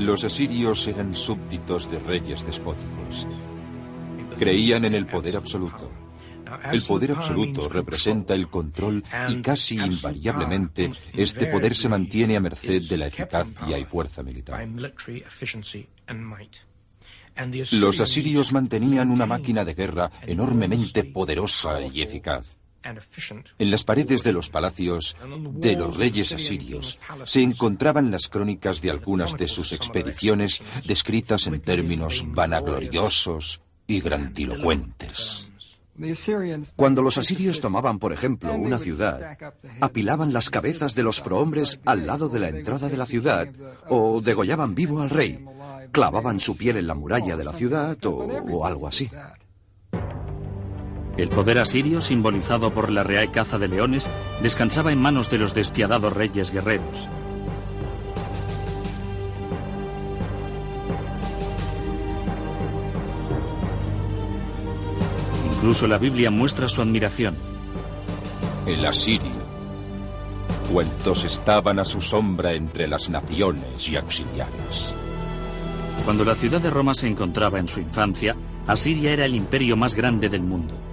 Los 0.00 0.24
asirios 0.24 0.86
eran 0.86 1.14
súbditos 1.14 1.90
de 1.90 1.98
reyes 1.98 2.44
despóticos. 2.44 3.26
Creían 4.38 4.84
en 4.84 4.94
el 4.94 5.06
poder 5.06 5.36
absoluto. 5.36 5.90
El 6.72 6.82
poder 6.82 7.12
absoluto 7.12 7.68
representa 7.68 8.34
el 8.34 8.48
control 8.48 9.02
y 9.28 9.42
casi 9.42 9.76
invariablemente 9.76 10.90
este 11.12 11.46
poder 11.46 11.74
se 11.74 11.88
mantiene 11.88 12.36
a 12.36 12.40
merced 12.40 12.82
de 12.88 12.96
la 12.96 13.06
eficacia 13.08 13.78
y 13.78 13.84
fuerza 13.84 14.22
militar. 14.22 14.66
Los 17.72 18.00
asirios 18.00 18.52
mantenían 18.52 19.10
una 19.10 19.26
máquina 19.26 19.64
de 19.64 19.74
guerra 19.74 20.10
enormemente 20.26 21.04
poderosa 21.04 21.80
y 21.82 22.02
eficaz. 22.02 22.57
En 23.58 23.70
las 23.70 23.84
paredes 23.84 24.22
de 24.22 24.32
los 24.32 24.48
palacios 24.48 25.16
de 25.52 25.76
los 25.76 25.96
reyes 25.96 26.32
asirios 26.32 26.98
se 27.24 27.42
encontraban 27.42 28.10
las 28.10 28.28
crónicas 28.28 28.80
de 28.80 28.90
algunas 28.90 29.36
de 29.36 29.48
sus 29.48 29.72
expediciones 29.72 30.62
descritas 30.86 31.46
en 31.46 31.60
términos 31.60 32.24
vanagloriosos 32.26 33.60
y 33.86 34.00
grandilocuentes. 34.00 35.48
Cuando 36.76 37.02
los 37.02 37.18
asirios 37.18 37.60
tomaban, 37.60 37.98
por 37.98 38.12
ejemplo, 38.12 38.54
una 38.54 38.78
ciudad, 38.78 39.36
apilaban 39.80 40.32
las 40.32 40.48
cabezas 40.48 40.94
de 40.94 41.02
los 41.02 41.20
prohombres 41.20 41.80
al 41.84 42.06
lado 42.06 42.28
de 42.28 42.38
la 42.38 42.48
entrada 42.48 42.88
de 42.88 42.96
la 42.96 43.06
ciudad 43.06 43.48
o 43.88 44.20
degollaban 44.20 44.76
vivo 44.76 45.00
al 45.00 45.10
rey, 45.10 45.44
clavaban 45.90 46.38
su 46.38 46.56
piel 46.56 46.76
en 46.76 46.86
la 46.86 46.94
muralla 46.94 47.36
de 47.36 47.44
la 47.44 47.52
ciudad 47.52 47.98
o, 48.04 48.10
o 48.10 48.64
algo 48.64 48.86
así. 48.86 49.10
El 51.18 51.30
poder 51.30 51.58
asirio, 51.58 52.00
simbolizado 52.00 52.72
por 52.72 52.92
la 52.92 53.02
real 53.02 53.32
caza 53.32 53.58
de 53.58 53.66
leones, 53.66 54.08
descansaba 54.40 54.92
en 54.92 55.02
manos 55.02 55.28
de 55.30 55.38
los 55.38 55.52
despiadados 55.52 56.12
reyes 56.12 56.52
guerreros. 56.52 57.08
Incluso 65.56 65.88
la 65.88 65.98
Biblia 65.98 66.30
muestra 66.30 66.68
su 66.68 66.82
admiración. 66.82 67.36
El 68.64 68.86
asirio. 68.86 69.38
Cuentos 70.72 71.24
estaban 71.24 71.80
a 71.80 71.84
su 71.84 72.00
sombra 72.00 72.52
entre 72.52 72.86
las 72.86 73.10
naciones 73.10 73.88
y 73.88 73.96
auxiliares. 73.96 74.94
Cuando 76.04 76.24
la 76.24 76.36
ciudad 76.36 76.60
de 76.60 76.70
Roma 76.70 76.94
se 76.94 77.08
encontraba 77.08 77.58
en 77.58 77.66
su 77.66 77.80
infancia, 77.80 78.36
Asiria 78.68 79.12
era 79.12 79.24
el 79.24 79.34
imperio 79.34 79.76
más 79.76 79.96
grande 79.96 80.28
del 80.28 80.42
mundo. 80.42 80.87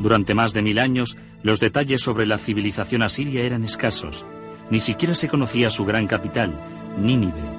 Durante 0.00 0.34
más 0.34 0.52
de 0.52 0.62
mil 0.62 0.78
años, 0.78 1.16
los 1.42 1.60
detalles 1.60 2.02
sobre 2.02 2.26
la 2.26 2.38
civilización 2.38 3.02
asiria 3.02 3.42
eran 3.42 3.64
escasos. 3.64 4.24
Ni 4.70 4.80
siquiera 4.80 5.14
se 5.14 5.28
conocía 5.28 5.70
su 5.70 5.84
gran 5.84 6.06
capital, 6.06 6.52
Nínive. 6.98 7.58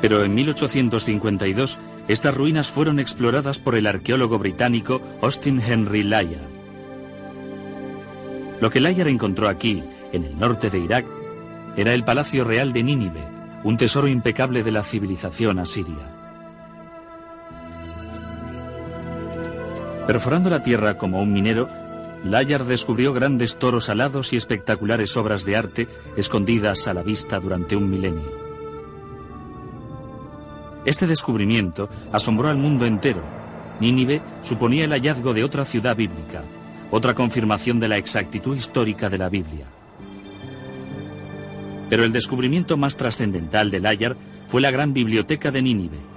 Pero 0.00 0.22
en 0.22 0.34
1852, 0.34 1.78
estas 2.08 2.36
ruinas 2.36 2.68
fueron 2.68 2.98
exploradas 3.00 3.58
por 3.58 3.74
el 3.74 3.86
arqueólogo 3.86 4.38
británico 4.38 5.00
Austin 5.22 5.60
Henry 5.60 6.02
Layard. 6.02 6.50
Lo 8.60 8.70
que 8.70 8.80
Layard 8.80 9.08
encontró 9.08 9.48
aquí, 9.48 9.82
en 10.12 10.24
el 10.24 10.38
norte 10.38 10.70
de 10.70 10.78
Irak, 10.78 11.06
era 11.76 11.94
el 11.94 12.04
Palacio 12.04 12.44
Real 12.44 12.72
de 12.72 12.82
Nínive, 12.82 13.24
un 13.64 13.76
tesoro 13.76 14.06
impecable 14.06 14.62
de 14.62 14.70
la 14.70 14.82
civilización 14.82 15.58
asiria. 15.58 16.13
Perforando 20.06 20.50
la 20.50 20.62
tierra 20.62 20.98
como 20.98 21.20
un 21.22 21.32
minero, 21.32 21.66
Layard 22.24 22.66
descubrió 22.66 23.12
grandes 23.12 23.56
toros 23.58 23.88
alados 23.88 24.32
y 24.32 24.36
espectaculares 24.36 25.16
obras 25.16 25.44
de 25.44 25.56
arte 25.56 25.88
escondidas 26.16 26.86
a 26.86 26.94
la 26.94 27.02
vista 27.02 27.40
durante 27.40 27.74
un 27.74 27.88
milenio. 27.88 28.44
Este 30.84 31.06
descubrimiento 31.06 31.88
asombró 32.12 32.48
al 32.48 32.58
mundo 32.58 32.84
entero. 32.84 33.22
Nínive 33.80 34.20
suponía 34.42 34.84
el 34.84 34.92
hallazgo 34.92 35.32
de 35.32 35.42
otra 35.42 35.64
ciudad 35.64 35.96
bíblica, 35.96 36.42
otra 36.90 37.14
confirmación 37.14 37.80
de 37.80 37.88
la 37.88 37.96
exactitud 37.96 38.56
histórica 38.56 39.08
de 39.08 39.18
la 39.18 39.30
Biblia. 39.30 39.66
Pero 41.88 42.04
el 42.04 42.12
descubrimiento 42.12 42.76
más 42.76 42.96
trascendental 42.96 43.70
de 43.70 43.80
Layard 43.80 44.16
fue 44.46 44.60
la 44.60 44.70
gran 44.70 44.92
biblioteca 44.92 45.50
de 45.50 45.62
Nínive. 45.62 46.13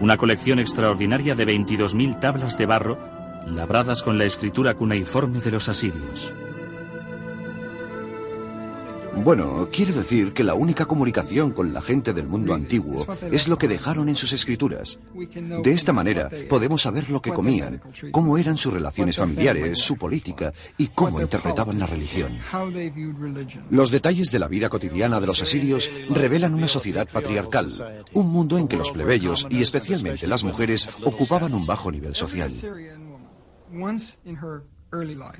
Una 0.00 0.16
colección 0.16 0.58
extraordinaria 0.58 1.34
de 1.34 1.46
22.000 1.46 2.20
tablas 2.20 2.58
de 2.58 2.66
barro 2.66 2.98
labradas 3.46 4.02
con 4.02 4.18
la 4.18 4.24
escritura 4.24 4.74
cuneiforme 4.74 5.40
de 5.40 5.50
los 5.50 5.68
asirios. 5.68 6.32
Bueno, 9.16 9.68
quiere 9.72 9.92
decir 9.92 10.32
que 10.32 10.44
la 10.44 10.54
única 10.54 10.86
comunicación 10.86 11.52
con 11.52 11.72
la 11.72 11.80
gente 11.80 12.12
del 12.12 12.28
mundo 12.28 12.54
antiguo 12.54 13.06
es 13.30 13.48
lo 13.48 13.58
que 13.58 13.68
dejaron 13.68 14.08
en 14.08 14.16
sus 14.16 14.32
escrituras. 14.32 14.98
De 15.62 15.72
esta 15.72 15.92
manera 15.92 16.30
podemos 16.48 16.82
saber 16.82 17.10
lo 17.10 17.20
que 17.20 17.32
comían, 17.32 17.80
cómo 18.12 18.38
eran 18.38 18.56
sus 18.56 18.72
relaciones 18.72 19.16
familiares, 19.16 19.78
su 19.78 19.96
política 19.96 20.52
y 20.76 20.88
cómo 20.88 21.20
interpretaban 21.20 21.78
la 21.78 21.86
religión. 21.86 22.38
Los 23.70 23.90
detalles 23.90 24.30
de 24.30 24.38
la 24.38 24.48
vida 24.48 24.68
cotidiana 24.68 25.20
de 25.20 25.26
los 25.26 25.42
asirios 25.42 25.90
revelan 26.10 26.54
una 26.54 26.68
sociedad 26.68 27.08
patriarcal, 27.10 27.70
un 28.12 28.28
mundo 28.28 28.58
en 28.58 28.68
que 28.68 28.76
los 28.76 28.92
plebeyos 28.92 29.46
y 29.50 29.62
especialmente 29.62 30.26
las 30.26 30.44
mujeres 30.44 30.88
ocupaban 31.04 31.54
un 31.54 31.66
bajo 31.66 31.90
nivel 31.90 32.14
social. 32.14 32.52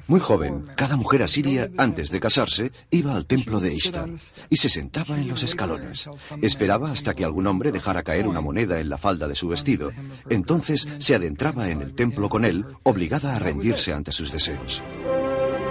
Muy 0.07 0.21
joven, 0.21 0.67
cada 0.77 0.97
mujer 0.97 1.23
asiria, 1.23 1.71
antes 1.79 2.11
de 2.11 2.21
casarse, 2.21 2.73
iba 2.91 3.15
al 3.15 3.27
templo 3.27 3.61
de 3.61 3.75
Ishtar 3.75 4.09
y 4.49 4.57
se 4.57 4.69
sentaba 4.69 5.19
en 5.19 5.29
los 5.29 5.43
escalones. 5.43 6.09
Esperaba 6.43 6.91
hasta 6.91 7.15
que 7.15 7.25
algún 7.25 7.47
hombre 7.47 7.73
dejara 7.73 8.03
caer 8.03 8.27
una 8.27 8.41
moneda 8.41 8.81
en 8.81 8.89
la 8.89 8.99
falda 8.99 9.29
de 9.29 9.35
su 9.35 9.49
vestido. 9.49 9.93
Entonces 10.29 10.89
se 10.99 11.15
adentraba 11.15 11.69
en 11.71 11.83
el 11.83 11.95
templo 11.95 12.29
con 12.29 12.45
él, 12.45 12.65
obligada 12.83 13.37
a 13.37 13.39
rendirse 13.39 13.93
ante 13.93 14.13
sus 14.13 14.33
deseos. 14.33 14.83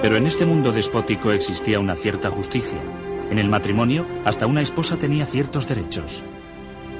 Pero 0.01 0.17
en 0.17 0.27
este 0.27 0.45
mundo 0.45 0.71
despótico 0.71 1.31
existía 1.31 1.79
una 1.79 1.95
cierta 1.95 2.29
justicia. 2.29 2.79
En 3.31 3.39
el 3.39 3.49
matrimonio, 3.49 4.05
hasta 4.23 4.45
una 4.45 4.61
esposa 4.61 4.97
tenía 4.97 5.25
ciertos 5.25 5.67
derechos. 5.67 6.23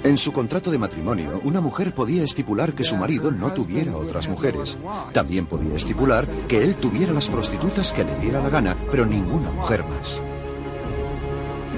En 0.05 0.19
su 0.19 0.31
contrato 0.31 0.69
de 0.69 0.77
matrimonio, 0.77 1.41
una 1.45 1.61
mujer 1.61 1.91
podía 1.91 2.23
estipular 2.23 2.75
que 2.75 2.83
su 2.83 2.95
marido 2.95 3.31
no 3.31 3.51
tuviera 3.53 3.97
otras 3.97 4.29
mujeres. 4.29 4.77
También 5.11 5.47
podía 5.47 5.75
estipular 5.75 6.27
que 6.47 6.63
él 6.63 6.75
tuviera 6.75 7.11
las 7.11 7.27
prostitutas 7.27 7.91
que 7.91 8.03
le 8.03 8.13
diera 8.19 8.39
la 8.39 8.49
gana, 8.49 8.77
pero 8.91 9.07
ninguna 9.07 9.49
mujer 9.49 9.83
más. 9.83 10.21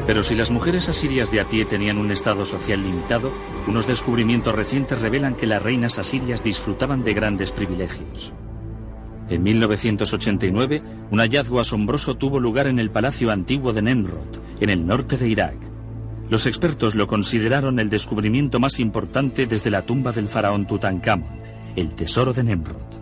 Pero 0.05 0.23
si 0.23 0.35
las 0.35 0.51
mujeres 0.51 0.89
asirias 0.89 1.31
de 1.31 1.39
a 1.39 1.45
pie 1.45 1.63
tenían 1.63 1.97
un 1.97 2.11
estado 2.11 2.43
social 2.43 2.83
limitado, 2.83 3.31
unos 3.65 3.87
descubrimientos 3.87 4.53
recientes 4.53 4.99
revelan 4.99 5.35
que 5.35 5.47
las 5.47 5.63
reinas 5.63 5.97
asirias 5.97 6.43
disfrutaban 6.43 7.05
de 7.05 7.13
grandes 7.13 7.53
privilegios. 7.53 8.33
En 9.29 9.41
1989, 9.41 10.83
un 11.11 11.19
hallazgo 11.19 11.61
asombroso 11.61 12.17
tuvo 12.17 12.41
lugar 12.41 12.67
en 12.67 12.79
el 12.79 12.91
Palacio 12.91 13.31
Antiguo 13.31 13.71
de 13.71 13.83
Nemrod, 13.83 14.27
en 14.59 14.69
el 14.69 14.85
norte 14.85 15.15
de 15.15 15.29
Irak. 15.29 15.76
Los 16.29 16.45
expertos 16.45 16.95
lo 16.95 17.07
consideraron 17.07 17.79
el 17.79 17.89
descubrimiento 17.89 18.59
más 18.59 18.79
importante 18.79 19.47
desde 19.47 19.69
la 19.69 19.83
tumba 19.83 20.11
del 20.11 20.27
faraón 20.27 20.67
Tutankamón, 20.67 21.39
el 21.75 21.95
tesoro 21.95 22.33
de 22.33 22.43
Nemrod. 22.43 22.97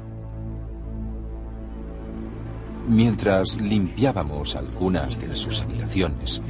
Mientras 2.88 3.60
limpiábamos 3.60 4.56
algunas 4.56 5.20
de 5.20 5.36
sus 5.36 5.62
habitaciones, 5.62 6.44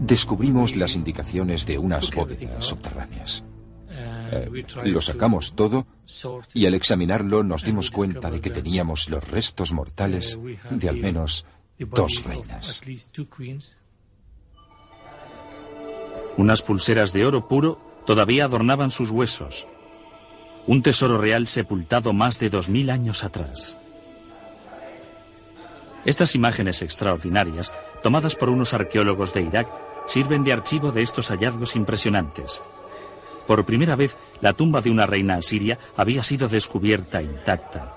descubrimos 0.00 0.76
las 0.76 0.94
indicaciones 0.94 1.66
de 1.66 1.78
unas 1.78 2.12
bóvedas 2.12 2.64
subterráneas. 2.64 3.44
Eh, 4.32 4.64
lo 4.84 5.00
sacamos 5.00 5.54
todo 5.54 5.88
y 6.54 6.66
al 6.66 6.74
examinarlo 6.74 7.42
nos 7.42 7.64
dimos 7.64 7.90
cuenta 7.90 8.30
de 8.30 8.40
que 8.40 8.50
teníamos 8.50 9.10
los 9.10 9.28
restos 9.28 9.72
mortales 9.72 10.38
de 10.70 10.88
al 10.88 10.98
menos 10.98 11.46
dos 11.78 12.22
reinas. 12.24 12.80
Unas 16.36 16.62
pulseras 16.62 17.12
de 17.12 17.26
oro 17.26 17.48
puro 17.48 17.78
todavía 18.06 18.44
adornaban 18.44 18.90
sus 18.90 19.10
huesos. 19.10 19.66
Un 20.66 20.82
tesoro 20.82 21.18
real 21.18 21.46
sepultado 21.46 22.12
más 22.12 22.38
de 22.38 22.50
dos 22.50 22.68
mil 22.68 22.90
años 22.90 23.24
atrás. 23.24 23.76
Estas 26.04 26.34
imágenes 26.34 26.80
extraordinarias, 26.82 27.74
tomadas 28.02 28.34
por 28.34 28.48
unos 28.48 28.72
arqueólogos 28.72 29.34
de 29.34 29.42
Irak, 29.42 29.68
sirven 30.06 30.44
de 30.44 30.52
archivo 30.52 30.92
de 30.92 31.02
estos 31.02 31.28
hallazgos 31.28 31.76
impresionantes. 31.76 32.62
Por 33.46 33.64
primera 33.66 33.96
vez, 33.96 34.16
la 34.40 34.52
tumba 34.52 34.80
de 34.80 34.90
una 34.90 35.06
reina 35.06 35.34
asiria 35.34 35.78
había 35.96 36.22
sido 36.22 36.48
descubierta 36.48 37.22
intacta. 37.22 37.96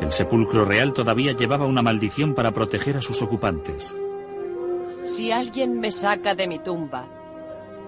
El 0.00 0.12
sepulcro 0.12 0.64
real 0.64 0.92
todavía 0.92 1.32
llevaba 1.32 1.64
una 1.64 1.80
maldición 1.80 2.34
para 2.34 2.52
proteger 2.52 2.96
a 2.98 3.00
sus 3.00 3.22
ocupantes. 3.22 3.96
Si 5.04 5.30
alguien 5.30 5.78
me 5.78 5.90
saca 5.90 6.34
de 6.34 6.48
mi 6.48 6.58
tumba, 6.58 7.06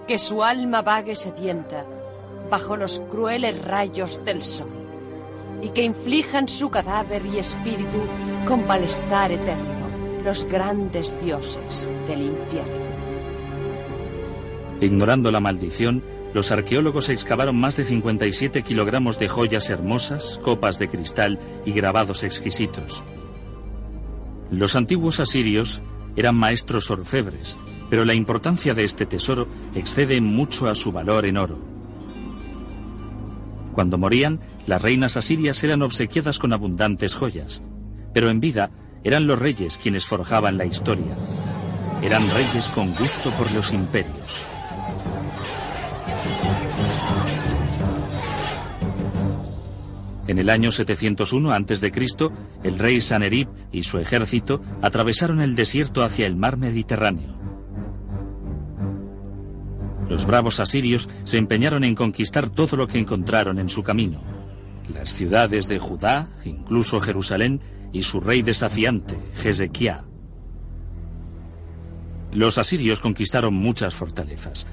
que 0.07 0.19
su 0.19 0.43
alma 0.43 0.83
vague 0.83 1.15
sedienta 1.15 1.83
bajo 2.49 2.77
los 2.77 3.01
crueles 3.09 3.59
rayos 3.65 4.23
del 4.23 4.43
sol, 4.43 4.69
y 5.61 5.69
que 5.69 5.81
inflijan 5.81 6.47
su 6.47 6.69
cadáver 6.69 7.25
y 7.25 7.39
espíritu 7.39 7.97
con 8.47 8.67
malestar 8.67 9.31
eterno 9.31 9.87
los 10.23 10.45
grandes 10.45 11.19
dioses 11.19 11.89
del 12.07 12.21
infierno. 12.21 12.87
Ignorando 14.79 15.31
la 15.31 15.39
maldición, 15.39 16.03
los 16.35 16.51
arqueólogos 16.51 17.09
excavaron 17.09 17.59
más 17.59 17.77
de 17.77 17.83
57 17.83 18.61
kilogramos 18.61 19.17
de 19.17 19.27
joyas 19.27 19.71
hermosas, 19.71 20.39
copas 20.43 20.77
de 20.77 20.87
cristal 20.87 21.39
y 21.65 21.71
grabados 21.71 22.23
exquisitos. 22.23 23.03
Los 24.51 24.75
antiguos 24.75 25.19
asirios 25.19 25.81
eran 26.17 26.35
maestros 26.35 26.91
orfebres, 26.91 27.57
pero 27.89 28.03
la 28.03 28.13
importancia 28.13 28.73
de 28.73 28.83
este 28.83 29.05
tesoro 29.05 29.47
excede 29.75 30.19
mucho 30.19 30.67
a 30.67 30.75
su 30.75 30.91
valor 30.91 31.25
en 31.25 31.37
oro. 31.37 31.57
Cuando 33.71 33.97
morían, 33.97 34.39
las 34.65 34.81
reinas 34.81 35.15
asirias 35.15 35.63
eran 35.63 35.83
obsequiadas 35.83 36.39
con 36.39 36.51
abundantes 36.51 37.15
joyas, 37.15 37.61
pero 38.13 38.29
en 38.29 38.39
vida 38.39 38.71
eran 39.03 39.27
los 39.27 39.39
reyes 39.39 39.77
quienes 39.77 40.05
forjaban 40.05 40.57
la 40.57 40.65
historia. 40.65 41.15
Eran 42.01 42.29
reyes 42.31 42.67
con 42.69 42.93
gusto 42.95 43.29
por 43.37 43.51
los 43.53 43.71
imperios. 43.71 44.45
En 50.27 50.39
el 50.39 50.49
año 50.49 50.71
701 50.71 51.51
a.C., 51.51 51.91
el 52.63 52.79
rey 52.79 52.99
Sanerib 52.99 53.47
y 53.71 53.83
su 53.83 53.97
ejército 53.97 54.61
atravesaron 54.81 55.39
el 55.39 55.55
desierto 55.55 56.03
hacia 56.03 56.27
el 56.27 56.35
mar 56.35 56.57
Mediterráneo. 56.57 57.37
Los 60.09 60.25
bravos 60.25 60.59
asirios 60.59 61.09
se 61.23 61.37
empeñaron 61.37 61.83
en 61.83 61.95
conquistar 61.95 62.49
todo 62.49 62.77
lo 62.77 62.87
que 62.87 62.99
encontraron 62.99 63.59
en 63.59 63.69
su 63.69 63.83
camino. 63.83 64.21
Las 64.93 65.13
ciudades 65.13 65.67
de 65.67 65.79
Judá, 65.79 66.29
incluso 66.45 66.99
Jerusalén, 66.99 67.61
y 67.91 68.03
su 68.03 68.19
rey 68.19 68.41
desafiante, 68.41 69.17
Hezequiah. 69.43 70.03
Los 72.31 72.57
asirios 72.57 72.99
conquistaron 72.99 73.53
muchas 73.53 73.95
fortalezas, 73.95 74.67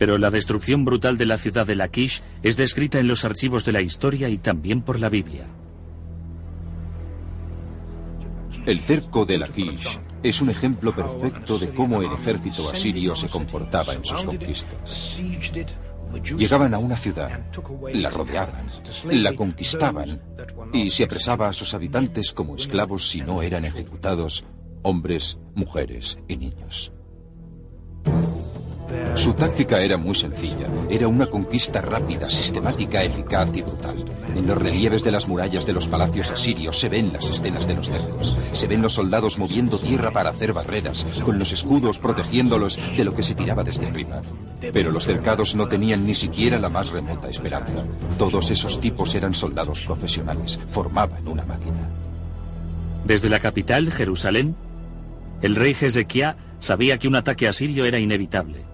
pero 0.00 0.16
la 0.16 0.30
destrucción 0.30 0.86
brutal 0.86 1.18
de 1.18 1.26
la 1.26 1.36
ciudad 1.36 1.66
de 1.66 1.76
Laquish 1.76 2.22
es 2.42 2.56
descrita 2.56 2.98
en 2.98 3.06
los 3.06 3.26
archivos 3.26 3.66
de 3.66 3.72
la 3.72 3.82
historia 3.82 4.30
y 4.30 4.38
también 4.38 4.80
por 4.80 4.98
la 4.98 5.10
Biblia. 5.10 5.46
El 8.64 8.80
cerco 8.80 9.26
de 9.26 9.36
Laquish 9.36 10.00
es 10.22 10.40
un 10.40 10.48
ejemplo 10.48 10.96
perfecto 10.96 11.58
de 11.58 11.68
cómo 11.74 12.00
el 12.00 12.10
ejército 12.12 12.70
asirio 12.70 13.14
se 13.14 13.28
comportaba 13.28 13.92
en 13.92 14.02
sus 14.02 14.24
conquistas. 14.24 15.20
Llegaban 16.34 16.72
a 16.72 16.78
una 16.78 16.96
ciudad, 16.96 17.38
la 17.92 18.08
rodeaban, 18.08 18.68
la 19.10 19.34
conquistaban 19.34 20.18
y 20.72 20.88
se 20.88 21.04
apresaba 21.04 21.50
a 21.50 21.52
sus 21.52 21.74
habitantes 21.74 22.32
como 22.32 22.56
esclavos 22.56 23.06
si 23.06 23.20
no 23.20 23.42
eran 23.42 23.66
ejecutados 23.66 24.46
hombres, 24.82 25.38
mujeres 25.54 26.18
y 26.26 26.38
niños. 26.38 26.90
Su 29.20 29.34
táctica 29.34 29.82
era 29.82 29.98
muy 29.98 30.14
sencilla. 30.14 30.66
Era 30.88 31.06
una 31.06 31.26
conquista 31.26 31.82
rápida, 31.82 32.30
sistemática, 32.30 33.04
eficaz 33.04 33.54
y 33.54 33.60
brutal. 33.60 34.02
En 34.34 34.46
los 34.46 34.56
relieves 34.56 35.04
de 35.04 35.10
las 35.10 35.28
murallas 35.28 35.66
de 35.66 35.74
los 35.74 35.88
palacios 35.88 36.30
asirios 36.30 36.78
se 36.78 36.88
ven 36.88 37.12
las 37.12 37.28
escenas 37.28 37.66
de 37.66 37.74
los 37.74 37.90
terrenos. 37.90 38.34
Se 38.54 38.66
ven 38.66 38.80
los 38.80 38.94
soldados 38.94 39.38
moviendo 39.38 39.78
tierra 39.78 40.10
para 40.10 40.30
hacer 40.30 40.54
barreras, 40.54 41.06
con 41.22 41.38
los 41.38 41.52
escudos 41.52 41.98
protegiéndolos 41.98 42.78
de 42.96 43.04
lo 43.04 43.14
que 43.14 43.22
se 43.22 43.34
tiraba 43.34 43.62
desde 43.62 43.88
arriba. 43.88 44.22
Pero 44.72 44.90
los 44.90 45.04
cercados 45.04 45.54
no 45.54 45.68
tenían 45.68 46.06
ni 46.06 46.14
siquiera 46.14 46.58
la 46.58 46.70
más 46.70 46.90
remota 46.90 47.28
esperanza. 47.28 47.84
Todos 48.16 48.50
esos 48.50 48.80
tipos 48.80 49.14
eran 49.14 49.34
soldados 49.34 49.82
profesionales, 49.82 50.58
formaban 50.70 51.28
una 51.28 51.44
máquina. 51.44 51.90
Desde 53.04 53.28
la 53.28 53.40
capital, 53.40 53.92
Jerusalén, 53.92 54.56
el 55.42 55.56
rey 55.56 55.76
Hezekiah 55.78 56.36
sabía 56.58 56.96
que 56.96 57.06
un 57.06 57.16
ataque 57.16 57.48
asirio 57.48 57.84
era 57.84 57.98
inevitable. 57.98 58.69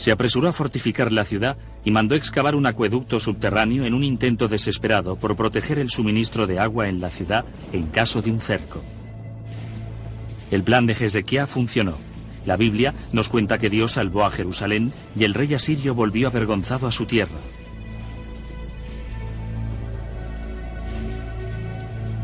Se 0.00 0.12
apresuró 0.12 0.48
a 0.48 0.54
fortificar 0.54 1.12
la 1.12 1.26
ciudad 1.26 1.58
y 1.84 1.90
mandó 1.90 2.14
excavar 2.14 2.54
un 2.54 2.64
acueducto 2.64 3.20
subterráneo 3.20 3.84
en 3.84 3.92
un 3.92 4.02
intento 4.02 4.48
desesperado 4.48 5.16
por 5.16 5.36
proteger 5.36 5.78
el 5.78 5.90
suministro 5.90 6.46
de 6.46 6.58
agua 6.58 6.88
en 6.88 7.02
la 7.02 7.10
ciudad 7.10 7.44
en 7.74 7.88
caso 7.88 8.22
de 8.22 8.30
un 8.30 8.40
cerco. 8.40 8.80
El 10.50 10.62
plan 10.62 10.86
de 10.86 10.94
Hezekiah 10.94 11.46
funcionó. 11.46 11.98
La 12.46 12.56
Biblia 12.56 12.94
nos 13.12 13.28
cuenta 13.28 13.58
que 13.58 13.68
Dios 13.68 13.92
salvó 13.92 14.24
a 14.24 14.30
Jerusalén 14.30 14.90
y 15.14 15.24
el 15.24 15.34
rey 15.34 15.52
asirio 15.52 15.94
volvió 15.94 16.28
avergonzado 16.28 16.86
a 16.86 16.92
su 16.92 17.04
tierra. 17.04 17.36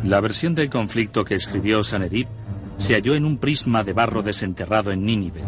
La 0.02 0.22
versión 0.22 0.54
del 0.54 0.70
conflicto 0.70 1.26
que 1.26 1.34
escribió 1.34 1.82
Sanerib 1.82 2.26
se 2.78 2.94
halló 2.94 3.14
en 3.14 3.24
un 3.24 3.38
prisma 3.38 3.84
de 3.84 3.92
barro 3.92 4.22
desenterrado 4.22 4.92
en 4.92 5.04
Nínive. 5.04 5.42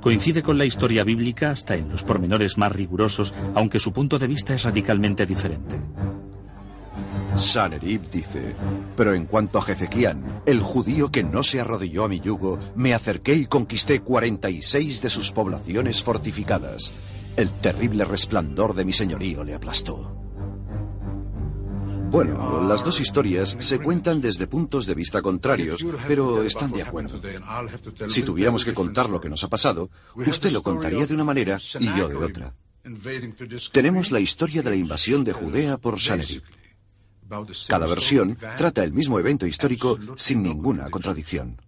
Coincide 0.00 0.42
con 0.42 0.56
la 0.56 0.64
historia 0.64 1.04
bíblica 1.04 1.50
hasta 1.50 1.76
en 1.76 1.90
los 1.90 2.04
pormenores 2.04 2.56
más 2.56 2.72
rigurosos, 2.72 3.34
aunque 3.54 3.78
su 3.78 3.92
punto 3.92 4.18
de 4.18 4.26
vista 4.26 4.54
es 4.54 4.62
radicalmente 4.62 5.26
diferente. 5.26 5.80
Sanerib 7.36 8.10
dice, 8.10 8.54
pero 8.96 9.14
en 9.14 9.26
cuanto 9.26 9.58
a 9.58 9.62
Jezequián, 9.62 10.42
el 10.46 10.60
judío 10.60 11.10
que 11.10 11.22
no 11.22 11.42
se 11.42 11.60
arrodilló 11.60 12.04
a 12.04 12.08
mi 12.08 12.20
yugo, 12.20 12.58
me 12.74 12.94
acerqué 12.94 13.34
y 13.34 13.46
conquisté 13.46 14.00
46 14.00 15.02
de 15.02 15.10
sus 15.10 15.30
poblaciones 15.30 16.02
fortificadas. 16.02 16.92
El 17.36 17.50
terrible 17.52 18.04
resplandor 18.04 18.74
de 18.74 18.84
mi 18.84 18.92
señorío 18.92 19.44
le 19.44 19.54
aplastó. 19.54 20.29
Bueno, 22.10 22.64
las 22.66 22.84
dos 22.84 23.00
historias 23.00 23.56
se 23.60 23.78
cuentan 23.78 24.20
desde 24.20 24.48
puntos 24.48 24.84
de 24.86 24.94
vista 24.94 25.22
contrarios, 25.22 25.84
pero 26.08 26.42
están 26.42 26.72
de 26.72 26.82
acuerdo. 26.82 27.20
Si 28.08 28.22
tuviéramos 28.22 28.64
que 28.64 28.74
contar 28.74 29.08
lo 29.08 29.20
que 29.20 29.28
nos 29.28 29.44
ha 29.44 29.48
pasado, 29.48 29.90
usted 30.16 30.50
lo 30.50 30.62
contaría 30.62 31.06
de 31.06 31.14
una 31.14 31.24
manera 31.24 31.58
y 31.78 31.86
yo 31.96 32.08
de 32.08 32.16
otra. 32.16 32.54
Tenemos 33.72 34.10
la 34.10 34.18
historia 34.18 34.62
de 34.62 34.70
la 34.70 34.76
invasión 34.76 35.22
de 35.22 35.32
Judea 35.32 35.78
por 35.78 36.00
Sanerib. 36.00 36.42
Cada 37.68 37.86
versión 37.86 38.36
trata 38.56 38.82
el 38.82 38.92
mismo 38.92 39.20
evento 39.20 39.46
histórico 39.46 39.98
sin 40.16 40.42
ninguna 40.42 40.90
contradicción. 40.90 41.60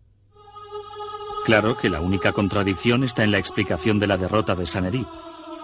Claro 1.45 1.77
que 1.77 1.89
la 1.91 2.01
única 2.01 2.33
contradicción 2.33 3.05
está 3.05 3.23
en 3.23 3.31
la 3.31 3.39
explicación 3.39 3.99
de 3.99 4.09
la 4.09 4.17
derrota 4.17 4.57
de 4.57 4.67
Sanerib. 4.67 5.07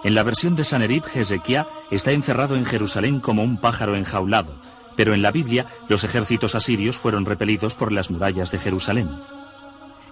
En 0.03 0.15
la 0.15 0.23
versión 0.23 0.55
de 0.55 0.63
Sanerib, 0.63 1.03
Hezekiah 1.13 1.67
está 1.91 2.11
encerrado 2.11 2.55
en 2.55 2.65
Jerusalén 2.65 3.19
como 3.19 3.43
un 3.43 3.57
pájaro 3.57 3.95
enjaulado, 3.95 4.53
pero 4.95 5.13
en 5.13 5.21
la 5.21 5.31
Biblia 5.31 5.65
los 5.89 6.03
ejércitos 6.03 6.55
asirios 6.55 6.97
fueron 6.97 7.25
repelidos 7.25 7.75
por 7.75 7.91
las 7.91 8.09
murallas 8.09 8.51
de 8.51 8.59
Jerusalén. 8.59 9.09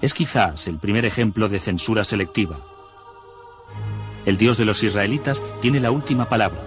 Es 0.01 0.13
quizás 0.13 0.67
el 0.67 0.77
primer 0.77 1.05
ejemplo 1.05 1.49
de 1.49 1.59
censura 1.59 2.03
selectiva. 2.03 2.59
El 4.25 4.37
Dios 4.37 4.57
de 4.57 4.65
los 4.65 4.83
israelitas 4.83 5.41
tiene 5.61 5.79
la 5.79 5.91
última 5.91 6.27
palabra. 6.27 6.63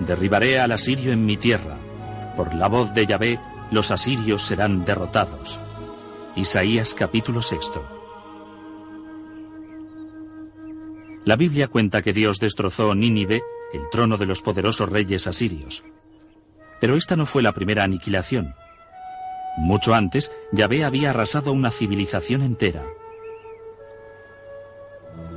Derribaré 0.00 0.60
al 0.60 0.72
asirio 0.72 1.12
en 1.12 1.26
mi 1.26 1.36
tierra. 1.36 1.76
Por 2.36 2.54
la 2.54 2.68
voz 2.68 2.94
de 2.94 3.06
Yahvé, 3.06 3.40
los 3.70 3.90
asirios 3.90 4.42
serán 4.42 4.84
derrotados. 4.84 5.60
Isaías 6.36 6.94
capítulo 6.94 7.42
sexto. 7.42 7.95
La 11.26 11.34
Biblia 11.34 11.66
cuenta 11.66 12.02
que 12.02 12.12
Dios 12.12 12.38
destrozó 12.38 12.94
Nínive, 12.94 13.42
el 13.72 13.90
trono 13.90 14.16
de 14.16 14.26
los 14.26 14.42
poderosos 14.42 14.88
reyes 14.88 15.26
asirios. 15.26 15.82
Pero 16.80 16.94
esta 16.94 17.16
no 17.16 17.26
fue 17.26 17.42
la 17.42 17.50
primera 17.50 17.82
aniquilación. 17.82 18.54
Mucho 19.58 19.92
antes, 19.92 20.30
Yahvé 20.52 20.84
había 20.84 21.10
arrasado 21.10 21.52
una 21.52 21.72
civilización 21.72 22.42
entera. 22.42 22.84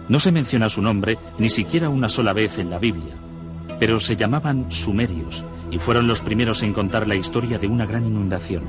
No 0.08 0.19
se 0.19 0.32
menciona 0.32 0.69
su 0.69 0.84
nombre 0.84 1.17
ni 1.39 1.49
siquiera 1.49 1.89
una 1.89 2.08
sola 2.08 2.34
vez 2.34 2.60
en 2.60 2.69
la 2.69 2.78
Biblia, 2.78 3.15
pero 3.80 3.99
se 3.99 4.15
llamaban 4.15 4.71
sumerios 4.71 5.43
y 5.71 5.80
fueron 5.80 6.08
los 6.08 6.21
primeros 6.21 6.62
en 6.62 6.71
contar 6.71 7.08
la 7.08 7.15
historia 7.15 7.58
de 7.58 7.65
una 7.65 7.88
gran 7.88 8.06
inundación. 8.06 8.62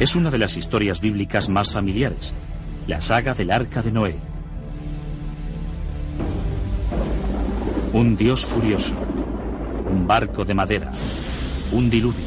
Es 0.00 0.16
una 0.16 0.30
de 0.30 0.38
las 0.38 0.56
historias 0.56 1.02
bíblicas 1.02 1.50
más 1.50 1.74
familiares, 1.74 2.34
la 2.88 3.02
saga 3.02 3.34
del 3.34 3.50
arca 3.50 3.82
de 3.82 3.92
Noé. 3.92 4.16
Un 7.92 8.16
dios 8.16 8.46
furioso, 8.46 8.94
un 9.90 10.06
barco 10.06 10.46
de 10.46 10.54
madera, 10.54 10.90
un 11.70 11.90
diluvio. 11.90 12.26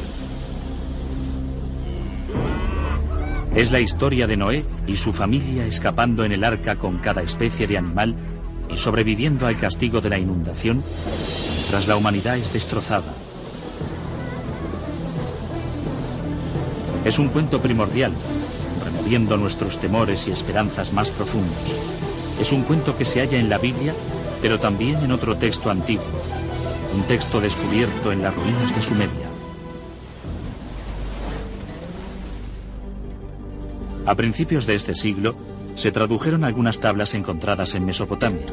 Es 3.56 3.72
la 3.72 3.80
historia 3.80 4.28
de 4.28 4.36
Noé 4.36 4.64
y 4.86 4.96
su 4.96 5.12
familia 5.12 5.66
escapando 5.66 6.24
en 6.24 6.30
el 6.30 6.44
arca 6.44 6.76
con 6.76 6.98
cada 6.98 7.22
especie 7.22 7.66
de 7.66 7.78
animal 7.78 8.14
y 8.70 8.76
sobreviviendo 8.76 9.48
al 9.48 9.58
castigo 9.58 10.00
de 10.00 10.10
la 10.10 10.18
inundación 10.18 10.84
mientras 11.56 11.88
la 11.88 11.96
humanidad 11.96 12.38
es 12.38 12.52
destrozada. 12.52 13.12
Es 17.04 17.18
un 17.18 17.28
cuento 17.30 17.60
primordial 17.60 18.12
viendo 19.06 19.36
nuestros 19.36 19.78
temores 19.78 20.28
y 20.28 20.30
esperanzas 20.30 20.92
más 20.92 21.10
profundos. 21.10 21.78
Es 22.40 22.52
un 22.52 22.62
cuento 22.62 22.96
que 22.96 23.04
se 23.04 23.20
halla 23.20 23.38
en 23.38 23.48
la 23.48 23.58
Biblia, 23.58 23.94
pero 24.40 24.58
también 24.58 24.96
en 25.02 25.12
otro 25.12 25.36
texto 25.36 25.70
antiguo, 25.70 26.04
un 26.94 27.02
texto 27.04 27.40
descubierto 27.40 28.12
en 28.12 28.22
las 28.22 28.34
ruinas 28.34 28.74
de 28.74 28.82
Sumeria. 28.82 29.28
A 34.06 34.14
principios 34.14 34.66
de 34.66 34.74
este 34.74 34.94
siglo, 34.94 35.36
se 35.74 35.92
tradujeron 35.92 36.44
algunas 36.44 36.80
tablas 36.80 37.14
encontradas 37.14 37.74
en 37.74 37.86
Mesopotamia. 37.86 38.46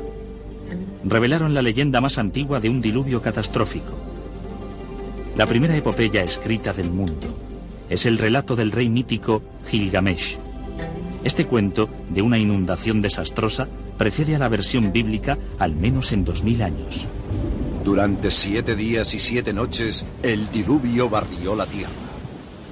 Revelaron 1.03 1.53
la 1.53 1.61
leyenda 1.61 2.01
más 2.01 2.17
antigua 2.17 2.59
de 2.59 2.69
un 2.69 2.81
diluvio 2.81 3.21
catastrófico. 3.21 3.93
La 5.35 5.45
primera 5.45 5.75
epopeya 5.75 6.23
escrita 6.23 6.71
del 6.73 6.91
mundo 6.91 7.48
es 7.89 8.05
el 8.05 8.17
relato 8.17 8.55
del 8.55 8.71
rey 8.71 8.89
mítico 8.89 9.41
Gilgamesh. 9.69 10.37
Este 11.23 11.45
cuento 11.45 11.89
de 12.09 12.21
una 12.21 12.37
inundación 12.37 13.01
desastrosa 13.01 13.67
precede 13.97 14.35
a 14.35 14.39
la 14.39 14.47
versión 14.47 14.93
bíblica 14.93 15.37
al 15.57 15.75
menos 15.75 16.11
en 16.13 16.23
dos 16.23 16.43
mil 16.43 16.61
años. 16.61 17.07
Durante 17.83 18.31
siete 18.31 18.75
días 18.75 19.13
y 19.15 19.19
siete 19.19 19.53
noches, 19.53 20.05
el 20.23 20.49
diluvio 20.51 21.09
barrió 21.09 21.55
la 21.55 21.65
tierra. 21.65 21.91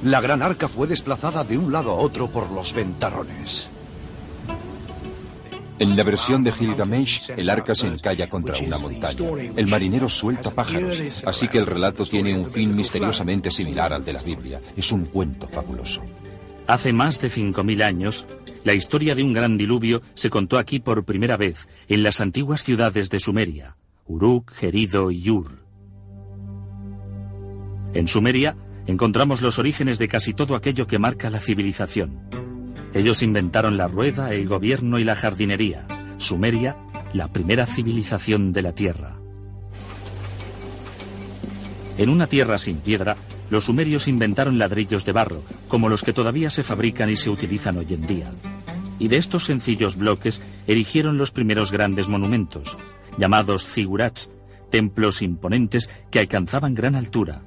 La 0.04 0.22
gran 0.22 0.42
arca 0.42 0.68
fue 0.68 0.88
desplazada 0.88 1.44
de 1.44 1.58
un 1.58 1.72
lado 1.72 1.92
a 1.92 1.96
otro 1.96 2.28
por 2.28 2.52
los 2.52 2.74
ventarrones. 2.74 3.70
En 5.80 5.96
la 5.96 6.04
versión 6.04 6.44
de 6.44 6.52
Gilgamesh, 6.52 7.32
el 7.38 7.50
arca 7.50 7.76
se 7.76 7.88
encalla 7.88 8.28
contra 8.28 8.58
una 8.58 8.80
montaña. 8.80 9.30
El 9.56 9.68
marinero 9.68 10.10
suelta 10.10 10.50
pájaros, 10.50 11.04
así 11.26 11.48
que 11.48 11.60
el 11.60 11.68
relato 11.68 12.04
tiene 12.04 12.36
un 12.36 12.50
fin 12.50 12.76
misteriosamente 12.76 13.52
similar 13.52 13.94
al 13.94 14.04
de 14.04 14.14
la 14.14 14.22
Biblia. 14.24 14.60
Es 14.76 14.92
un 14.92 15.06
cuento 15.06 15.48
fabuloso. 15.48 16.02
Hace 16.66 16.94
más 16.94 17.22
de 17.22 17.30
5.000 17.30 17.84
años, 17.84 18.26
la 18.64 18.74
historia 18.74 19.14
de 19.14 19.24
un 19.24 19.34
gran 19.34 19.56
diluvio 19.56 20.02
se 20.16 20.30
contó 20.30 20.58
aquí 20.58 20.80
por 20.80 21.06
primera 21.06 21.38
vez 21.38 21.68
en 21.88 22.02
las 22.02 22.22
antiguas 22.22 22.64
ciudades 22.64 23.10
de 23.10 23.20
Sumeria, 23.20 23.78
Uruk, 24.08 24.52
Gerido 24.52 25.12
y 25.12 25.30
Ur. 25.30 25.64
En 27.94 28.08
Sumeria 28.08 28.58
encontramos 28.88 29.42
los 29.42 29.60
orígenes 29.60 30.00
de 30.00 30.08
casi 30.08 30.34
todo 30.34 30.56
aquello 30.56 30.88
que 30.88 31.00
marca 31.00 31.30
la 31.30 31.40
civilización. 31.40 32.47
Ellos 32.94 33.22
inventaron 33.24 33.78
la 33.78 33.88
rueda, 33.88 34.34
el 34.34 34.48
gobierno 34.48 35.00
y 35.00 35.04
la 35.04 35.16
jardinería. 35.16 35.86
Sumeria, 36.18 36.78
la 37.14 37.32
primera 37.32 37.66
civilización 37.66 38.54
de 38.54 38.62
la 38.62 38.74
Tierra. 38.74 39.18
En 41.98 42.10
una 42.10 42.28
tierra 42.28 42.58
sin 42.58 42.78
piedra, 42.78 43.18
los 43.50 43.66
sumerios 43.66 44.08
inventaron 44.08 44.60
ladrillos 44.60 45.04
de 45.06 45.12
barro, 45.14 45.42
como 45.68 45.90
los 45.90 46.04
que 46.04 46.14
todavía 46.14 46.50
se 46.50 46.64
fabrican 46.64 47.10
y 47.10 47.16
se 47.16 47.30
utilizan 47.30 47.78
hoy 47.78 47.88
en 47.90 48.06
día. 48.06 48.32
Y 49.00 49.08
de 49.08 49.18
estos 49.18 49.46
sencillos 49.46 49.98
bloques 49.98 50.42
erigieron 50.68 51.18
los 51.18 51.32
primeros 51.32 51.72
grandes 51.72 52.08
monumentos, 52.08 52.78
llamados 53.18 53.66
zigurats, 53.66 54.30
templos 54.70 55.22
imponentes 55.22 55.90
que 56.12 56.20
alcanzaban 56.20 56.76
gran 56.76 56.96
altura, 56.96 57.42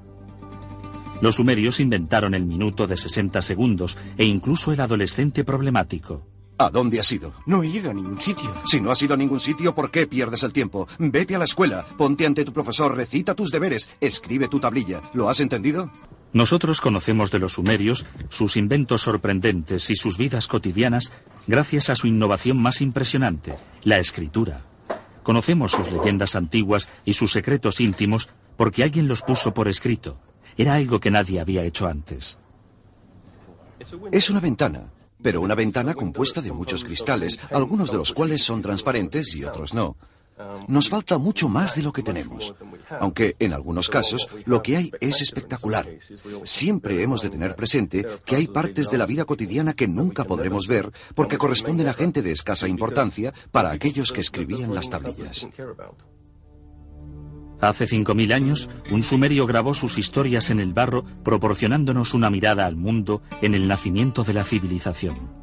los 1.20 1.36
sumerios 1.36 1.80
inventaron 1.80 2.34
el 2.34 2.44
minuto 2.44 2.86
de 2.86 2.96
60 2.96 3.42
segundos 3.42 3.98
e 4.16 4.24
incluso 4.24 4.72
el 4.72 4.80
adolescente 4.80 5.44
problemático. 5.44 6.26
¿A 6.58 6.68
dónde 6.68 7.00
has 7.00 7.10
ido? 7.10 7.32
No 7.46 7.62
he 7.62 7.68
ido 7.68 7.90
a 7.90 7.94
ningún 7.94 8.20
sitio. 8.20 8.54
Si 8.66 8.82
no 8.82 8.90
has 8.90 9.00
ido 9.02 9.14
a 9.14 9.16
ningún 9.16 9.40
sitio, 9.40 9.74
¿por 9.74 9.90
qué 9.90 10.06
pierdes 10.06 10.42
el 10.42 10.52
tiempo? 10.52 10.86
Vete 10.98 11.34
a 11.34 11.38
la 11.38 11.46
escuela, 11.46 11.86
ponte 11.96 12.26
ante 12.26 12.44
tu 12.44 12.52
profesor, 12.52 12.94
recita 12.94 13.34
tus 13.34 13.50
deberes, 13.50 13.88
escribe 13.98 14.46
tu 14.46 14.60
tablilla. 14.60 15.00
¿Lo 15.14 15.30
has 15.30 15.40
entendido? 15.40 15.90
Nosotros 16.34 16.82
conocemos 16.82 17.30
de 17.30 17.38
los 17.38 17.54
sumerios 17.54 18.04
sus 18.28 18.58
inventos 18.58 19.00
sorprendentes 19.00 19.88
y 19.88 19.96
sus 19.96 20.18
vidas 20.18 20.48
cotidianas 20.48 21.12
gracias 21.46 21.88
a 21.88 21.96
su 21.96 22.06
innovación 22.06 22.60
más 22.60 22.82
impresionante, 22.82 23.56
la 23.82 23.98
escritura. 23.98 24.62
Conocemos 25.22 25.72
sus 25.72 25.90
leyendas 25.90 26.36
antiguas 26.36 26.90
y 27.06 27.14
sus 27.14 27.32
secretos 27.32 27.80
íntimos 27.80 28.28
porque 28.56 28.82
alguien 28.82 29.08
los 29.08 29.22
puso 29.22 29.54
por 29.54 29.66
escrito. 29.66 30.20
Era 30.60 30.74
algo 30.74 31.00
que 31.00 31.10
nadie 31.10 31.40
había 31.40 31.64
hecho 31.64 31.86
antes. 31.86 32.38
Es 34.12 34.28
una 34.28 34.40
ventana, 34.40 34.92
pero 35.22 35.40
una 35.40 35.54
ventana 35.54 35.94
compuesta 35.94 36.42
de 36.42 36.52
muchos 36.52 36.84
cristales, 36.84 37.40
algunos 37.50 37.90
de 37.90 37.96
los 37.96 38.12
cuales 38.12 38.42
son 38.42 38.60
transparentes 38.60 39.34
y 39.34 39.42
otros 39.42 39.72
no. 39.72 39.96
Nos 40.68 40.90
falta 40.90 41.16
mucho 41.16 41.48
más 41.48 41.74
de 41.76 41.82
lo 41.82 41.94
que 41.94 42.02
tenemos, 42.02 42.54
aunque 43.00 43.36
en 43.38 43.54
algunos 43.54 43.88
casos 43.88 44.28
lo 44.44 44.62
que 44.62 44.76
hay 44.76 44.92
es 45.00 45.22
espectacular. 45.22 45.86
Siempre 46.44 47.02
hemos 47.02 47.22
de 47.22 47.30
tener 47.30 47.56
presente 47.56 48.06
que 48.26 48.36
hay 48.36 48.46
partes 48.46 48.90
de 48.90 48.98
la 48.98 49.06
vida 49.06 49.24
cotidiana 49.24 49.72
que 49.72 49.88
nunca 49.88 50.24
podremos 50.24 50.66
ver 50.66 50.92
porque 51.14 51.38
corresponden 51.38 51.88
a 51.88 51.94
gente 51.94 52.20
de 52.20 52.32
escasa 52.32 52.68
importancia 52.68 53.32
para 53.50 53.70
aquellos 53.70 54.12
que 54.12 54.20
escribían 54.20 54.74
las 54.74 54.90
tablillas. 54.90 55.48
Hace 57.60 57.84
5.000 57.84 58.32
años, 58.32 58.70
un 58.90 59.02
sumerio 59.02 59.46
grabó 59.46 59.74
sus 59.74 59.98
historias 59.98 60.50
en 60.50 60.60
el 60.60 60.72
barro, 60.72 61.04
proporcionándonos 61.22 62.14
una 62.14 62.30
mirada 62.30 62.66
al 62.66 62.76
mundo 62.76 63.22
en 63.42 63.54
el 63.54 63.68
nacimiento 63.68 64.24
de 64.24 64.34
la 64.34 64.44
civilización. 64.44 65.40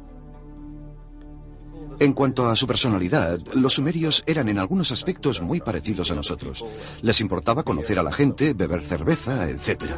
En 2.00 2.12
cuanto 2.12 2.48
a 2.48 2.54
su 2.54 2.68
personalidad, 2.68 3.40
los 3.54 3.74
sumerios 3.74 4.22
eran 4.24 4.48
en 4.48 4.58
algunos 4.58 4.92
aspectos 4.92 5.42
muy 5.42 5.60
parecidos 5.60 6.12
a 6.12 6.14
nosotros. 6.14 6.64
Les 7.02 7.20
importaba 7.20 7.64
conocer 7.64 7.98
a 7.98 8.04
la 8.04 8.12
gente, 8.12 8.52
beber 8.52 8.84
cerveza, 8.84 9.50
etc. 9.50 9.94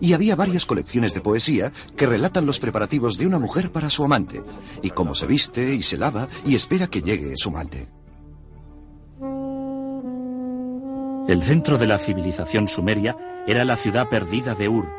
Y 0.00 0.12
había 0.12 0.36
varias 0.36 0.64
colecciones 0.64 1.12
de 1.12 1.20
poesía 1.20 1.72
que 1.96 2.06
relatan 2.06 2.46
los 2.46 2.60
preparativos 2.60 3.18
de 3.18 3.26
una 3.26 3.40
mujer 3.40 3.72
para 3.72 3.90
su 3.90 4.04
amante, 4.04 4.42
y 4.80 4.90
cómo 4.90 5.16
se 5.16 5.26
viste 5.26 5.74
y 5.74 5.82
se 5.82 5.98
lava 5.98 6.28
y 6.46 6.54
espera 6.54 6.86
que 6.86 7.02
llegue 7.02 7.36
su 7.36 7.48
amante. 7.48 7.88
El 11.30 11.44
centro 11.44 11.78
de 11.78 11.86
la 11.86 11.96
civilización 11.98 12.66
sumeria 12.66 13.16
era 13.46 13.64
la 13.64 13.76
ciudad 13.76 14.08
perdida 14.08 14.56
de 14.56 14.68
Ur, 14.68 14.92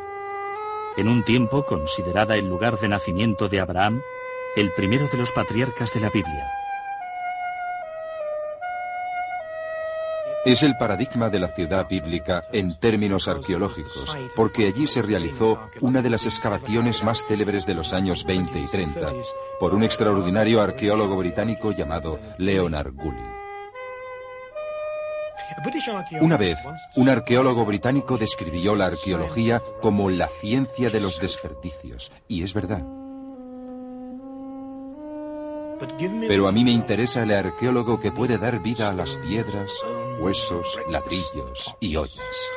en 0.95 1.09
un 1.09 1.25
tiempo 1.25 1.65
considerada 1.65 2.37
el 2.37 2.47
lugar 2.47 2.79
de 2.79 2.87
nacimiento 2.87 3.49
de 3.49 3.59
Abraham, 3.59 4.01
el 4.55 4.71
primero 4.71 5.09
de 5.09 5.17
los 5.17 5.33
patriarcas 5.33 5.93
de 5.93 5.99
la 5.99 6.09
Biblia. 6.09 6.49
Es 10.45 10.63
el 10.63 10.77
paradigma 10.77 11.29
de 11.29 11.41
la 11.41 11.49
ciudad 11.49 11.89
bíblica 11.89 12.45
en 12.53 12.79
términos 12.79 13.27
arqueológicos, 13.27 14.17
porque 14.33 14.67
allí 14.67 14.87
se 14.87 15.01
realizó 15.01 15.59
una 15.81 16.01
de 16.01 16.11
las 16.11 16.23
excavaciones 16.23 17.03
más 17.03 17.25
célebres 17.27 17.65
de 17.65 17.73
los 17.73 17.91
años 17.91 18.23
20 18.23 18.57
y 18.57 18.67
30 18.67 19.11
por 19.59 19.75
un 19.75 19.83
extraordinario 19.83 20.61
arqueólogo 20.61 21.17
británico 21.17 21.73
llamado 21.73 22.21
Leonard 22.37 22.93
Gully. 22.93 23.40
Una 26.21 26.37
vez, 26.37 26.59
un 26.95 27.09
arqueólogo 27.09 27.65
británico 27.65 28.17
describió 28.17 28.75
la 28.75 28.87
arqueología 28.87 29.61
como 29.81 30.09
la 30.09 30.27
ciencia 30.27 30.89
de 30.89 31.01
los 31.01 31.19
desperdicios, 31.19 32.11
y 32.27 32.43
es 32.43 32.53
verdad. 32.53 32.85
Pero 36.27 36.47
a 36.47 36.51
mí 36.51 36.63
me 36.63 36.71
interesa 36.71 37.23
el 37.23 37.31
arqueólogo 37.31 37.99
que 37.99 38.11
puede 38.11 38.37
dar 38.37 38.61
vida 38.61 38.89
a 38.89 38.93
las 38.93 39.15
piedras, 39.17 39.73
huesos, 40.19 40.79
ladrillos 40.89 41.75
y 41.79 41.95
ollas. 41.95 42.51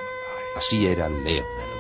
Así 0.57 0.87
era 0.87 1.09
Leonard 1.09 1.75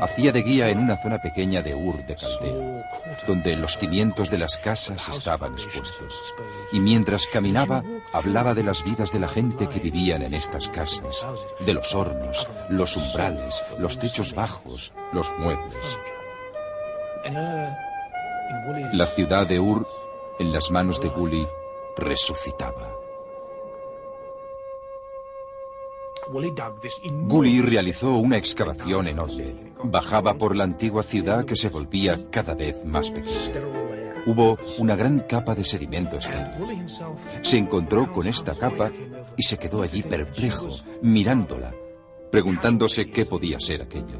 Hacía 0.00 0.32
de 0.32 0.42
guía 0.42 0.68
en 0.68 0.78
una 0.78 0.96
zona 0.96 1.18
pequeña 1.20 1.62
de 1.62 1.74
Ur 1.74 2.04
de 2.06 2.16
Caldea, 2.16 2.84
donde 3.26 3.56
los 3.56 3.78
cimientos 3.78 4.30
de 4.30 4.38
las 4.38 4.58
casas 4.58 5.08
estaban 5.08 5.54
expuestos. 5.54 6.20
Y 6.72 6.80
mientras 6.80 7.26
caminaba, 7.26 7.82
hablaba 8.12 8.54
de 8.54 8.62
las 8.62 8.84
vidas 8.84 9.12
de 9.12 9.20
la 9.20 9.28
gente 9.28 9.68
que 9.68 9.80
vivían 9.80 10.22
en 10.22 10.34
estas 10.34 10.68
casas, 10.68 11.26
de 11.64 11.74
los 11.74 11.94
hornos, 11.94 12.48
los 12.68 12.96
umbrales, 12.96 13.64
los 13.78 13.98
techos 13.98 14.34
bajos, 14.34 14.92
los 15.12 15.30
muebles. 15.38 15.98
La 18.92 19.06
ciudad 19.06 19.46
de 19.46 19.58
Ur, 19.58 19.86
en 20.38 20.52
las 20.52 20.70
manos 20.70 21.00
de 21.00 21.08
Gully, 21.08 21.46
resucitaba. 21.96 23.05
Gully 27.28 27.60
realizó 27.60 28.16
una 28.16 28.36
excavación 28.36 29.08
enorme. 29.08 29.72
Bajaba 29.82 30.34
por 30.34 30.56
la 30.56 30.64
antigua 30.64 31.02
ciudad 31.02 31.44
que 31.44 31.56
se 31.56 31.68
volvía 31.68 32.30
cada 32.30 32.54
vez 32.54 32.84
más 32.84 33.10
pequeña. 33.10 33.62
Hubo 34.26 34.58
una 34.78 34.96
gran 34.96 35.20
capa 35.20 35.54
de 35.54 35.62
sedimento 35.62 36.16
estéril. 36.16 36.86
Se 37.42 37.58
encontró 37.58 38.12
con 38.12 38.26
esta 38.26 38.54
capa 38.54 38.90
y 39.36 39.42
se 39.42 39.56
quedó 39.56 39.82
allí 39.82 40.02
perplejo, 40.02 40.68
mirándola, 41.02 41.72
preguntándose 42.30 43.08
qué 43.08 43.24
podía 43.24 43.60
ser 43.60 43.82
aquello. 43.82 44.18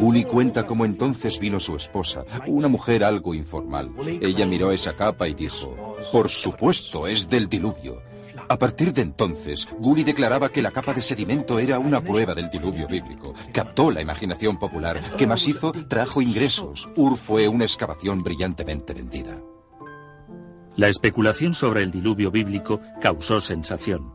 Gully 0.00 0.24
cuenta 0.24 0.66
cómo 0.66 0.84
entonces 0.84 1.38
vino 1.38 1.60
su 1.60 1.76
esposa, 1.76 2.24
una 2.46 2.68
mujer 2.68 3.04
algo 3.04 3.34
informal. 3.34 3.90
Ella 4.20 4.46
miró 4.46 4.72
esa 4.72 4.96
capa 4.96 5.28
y 5.28 5.34
dijo, 5.34 5.96
por 6.10 6.28
supuesto, 6.30 7.06
es 7.06 7.28
del 7.28 7.48
diluvio. 7.48 8.02
A 8.54 8.56
partir 8.56 8.92
de 8.92 9.02
entonces, 9.02 9.68
Gully 9.80 10.04
declaraba 10.04 10.48
que 10.48 10.62
la 10.62 10.70
capa 10.70 10.94
de 10.94 11.02
sedimento 11.02 11.58
era 11.58 11.80
una 11.80 12.04
prueba 12.04 12.36
del 12.36 12.50
diluvio 12.50 12.86
bíblico. 12.86 13.34
Captó 13.52 13.90
la 13.90 14.00
imaginación 14.00 14.60
popular. 14.60 15.00
que 15.18 15.26
más 15.26 15.48
hizo? 15.48 15.72
Trajo 15.72 16.22
ingresos. 16.22 16.88
Ur 16.94 17.16
fue 17.16 17.48
una 17.48 17.64
excavación 17.64 18.22
brillantemente 18.22 18.94
vendida. 18.94 19.42
La 20.76 20.86
especulación 20.86 21.52
sobre 21.52 21.82
el 21.82 21.90
diluvio 21.90 22.30
bíblico 22.30 22.80
causó 23.02 23.40
sensación. 23.40 24.14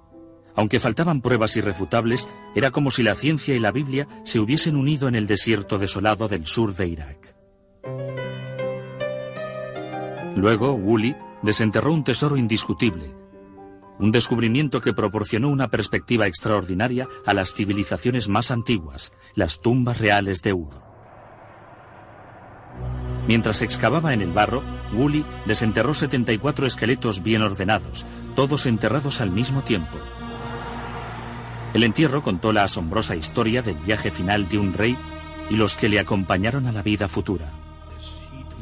Aunque 0.56 0.80
faltaban 0.80 1.20
pruebas 1.20 1.58
irrefutables, 1.58 2.26
era 2.56 2.72
como 2.72 2.92
si 2.92 3.04
la 3.04 3.16
ciencia 3.16 3.54
y 3.56 3.60
la 3.60 3.74
Biblia 3.74 4.08
se 4.24 4.40
hubiesen 4.40 4.78
unido 4.78 5.10
en 5.10 5.16
el 5.16 5.28
desierto 5.28 5.78
desolado 5.78 6.30
del 6.30 6.46
sur 6.46 6.74
de 6.74 6.88
Irak. 6.88 7.36
Luego, 10.38 10.72
Woolley 10.76 11.14
desenterró 11.42 11.92
un 11.92 12.06
tesoro 12.06 12.38
indiscutible, 12.38 13.19
un 14.00 14.12
descubrimiento 14.12 14.82
que 14.82 14.94
proporcionó 14.94 15.50
una 15.50 15.68
perspectiva 15.68 16.26
extraordinaria 16.26 17.08
a 17.26 17.34
las 17.34 17.54
civilizaciones 17.54 18.30
más 18.30 18.50
antiguas, 18.50 19.14
las 19.36 19.62
tumbas 19.62 20.00
reales 20.00 20.42
de 20.42 20.54
Ur. 20.54 20.90
Mientras 23.28 23.62
excavaba 23.62 24.14
en 24.14 24.22
el 24.22 24.32
barro, 24.32 24.64
Woolley 24.94 25.24
desenterró 25.46 25.94
74 25.94 26.66
esqueletos 26.66 27.22
bien 27.22 27.44
ordenados, 27.44 28.06
todos 28.36 28.66
enterrados 28.66 29.22
al 29.22 29.30
mismo 29.30 29.62
tiempo. 29.62 29.98
El 31.74 31.84
entierro 31.84 32.24
contó 32.24 32.52
la 32.52 32.64
asombrosa 32.64 33.16
historia 33.16 33.62
del 33.62 33.78
viaje 33.78 34.10
final 34.10 34.48
de 34.48 34.58
un 34.58 34.74
rey 34.74 34.98
y 35.52 35.58
los 35.58 35.78
que 35.78 35.90
le 35.90 36.00
acompañaron 36.00 36.66
a 36.66 36.72
la 36.72 36.82
vida 36.82 37.08
futura. 37.08 37.59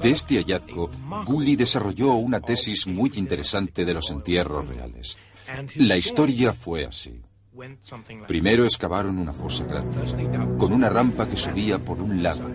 De 0.01 0.11
este 0.11 0.35
hallazgo, 0.35 0.89
Gully 1.25 1.55
desarrolló 1.55 2.13
una 2.13 2.39
tesis 2.39 2.87
muy 2.87 3.11
interesante 3.15 3.85
de 3.85 3.93
los 3.93 4.11
entierros 4.11 4.67
reales. 4.67 5.17
La 5.75 5.97
historia 5.97 6.53
fue 6.53 6.85
así. 6.85 7.21
Primero 8.27 8.65
excavaron 8.65 9.17
una 9.17 9.33
fosa 9.33 9.63
grande, 9.65 10.57
con 10.57 10.73
una 10.73 10.89
rampa 10.89 11.27
que 11.27 11.35
subía 11.35 11.79
por 11.79 11.99
un 12.01 12.21
lado. 12.21 12.47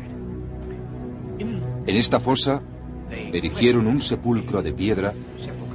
En 1.38 1.96
esta 1.96 2.20
fosa 2.20 2.62
erigieron 3.10 3.86
un 3.88 4.00
sepulcro 4.00 4.62
de 4.62 4.72
piedra 4.72 5.12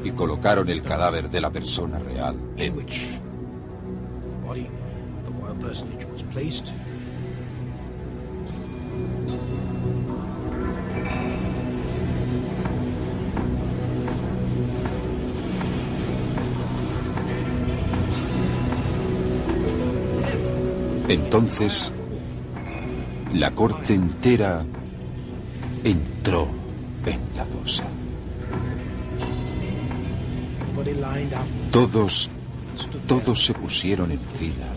y 0.03 0.11
colocaron 0.11 0.69
el 0.69 0.81
cadáver 0.81 1.29
de 1.29 1.41
la 1.41 1.49
persona 1.49 1.99
real 1.99 2.37
dentro. 2.55 2.95
Entonces, 21.07 21.93
la 23.33 23.51
corte 23.51 23.93
entera 23.93 24.65
entró 25.83 26.47
en 27.05 27.19
la 27.35 27.45
fosa. 27.45 27.85
Todos, 31.71 32.29
todos 33.07 33.45
se 33.45 33.53
pusieron 33.53 34.11
en 34.11 34.19
fila 34.19 34.67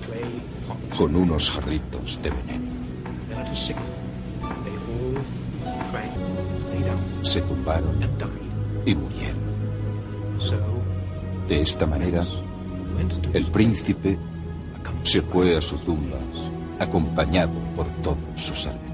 con 0.96 1.16
unos 1.16 1.50
jarritos 1.50 2.20
de 2.22 2.30
veneno. 2.30 2.70
Se 7.22 7.40
tumbaron 7.42 7.98
y 8.86 8.94
murieron. 8.94 9.50
De 11.48 11.60
esta 11.62 11.86
manera, 11.86 12.24
el 13.32 13.46
príncipe 13.46 14.16
se 15.02 15.22
fue 15.22 15.56
a 15.56 15.60
su 15.60 15.76
tumba 15.78 16.18
acompañado 16.78 17.52
por 17.76 17.86
todos 18.02 18.18
sus 18.36 18.62
servidores. 18.62 18.90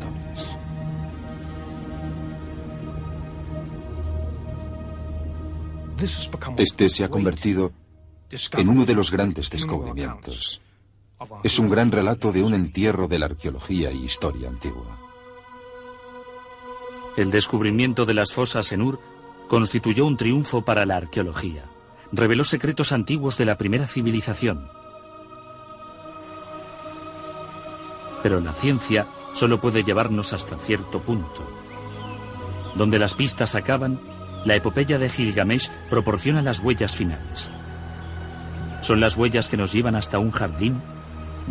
Este 6.58 6.88
se 6.88 7.04
ha 7.04 7.08
convertido 7.08 7.72
en 8.52 8.68
uno 8.68 8.84
de 8.84 8.94
los 8.94 9.10
grandes 9.10 9.50
descubrimientos. 9.50 10.60
Es 11.42 11.58
un 11.58 11.70
gran 11.70 11.90
relato 11.90 12.32
de 12.32 12.42
un 12.42 12.54
entierro 12.54 13.08
de 13.08 13.18
la 13.18 13.26
arqueología 13.26 13.90
y 13.90 14.04
historia 14.04 14.48
antigua. 14.48 14.98
El 17.16 17.30
descubrimiento 17.30 18.04
de 18.04 18.12
las 18.12 18.32
fosas 18.32 18.72
en 18.72 18.82
Ur 18.82 19.00
constituyó 19.48 20.04
un 20.04 20.18
triunfo 20.18 20.62
para 20.62 20.84
la 20.84 20.96
arqueología. 20.96 21.64
Reveló 22.12 22.44
secretos 22.44 22.92
antiguos 22.92 23.38
de 23.38 23.46
la 23.46 23.56
primera 23.56 23.86
civilización. 23.86 24.68
Pero 28.22 28.40
la 28.40 28.52
ciencia 28.52 29.06
solo 29.32 29.60
puede 29.60 29.84
llevarnos 29.84 30.32
hasta 30.32 30.56
cierto 30.56 31.00
punto. 31.00 31.46
Donde 32.74 32.98
las 32.98 33.14
pistas 33.14 33.54
acaban, 33.54 34.00
la 34.44 34.54
epopeya 34.54 34.98
de 34.98 35.08
Gilgamesh 35.08 35.70
proporciona 35.90 36.42
las 36.42 36.60
huellas 36.60 36.94
finales. 36.94 37.50
Son 38.80 39.00
las 39.00 39.16
huellas 39.16 39.48
que 39.48 39.56
nos 39.56 39.72
llevan 39.72 39.96
hasta 39.96 40.18
un 40.18 40.30
jardín 40.30 40.80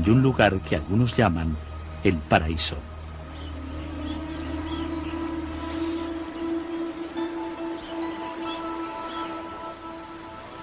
y 0.05 0.09
un 0.09 0.21
lugar 0.21 0.59
que 0.59 0.75
algunos 0.75 1.15
llaman 1.15 1.55
el 2.03 2.15
paraíso. 2.15 2.75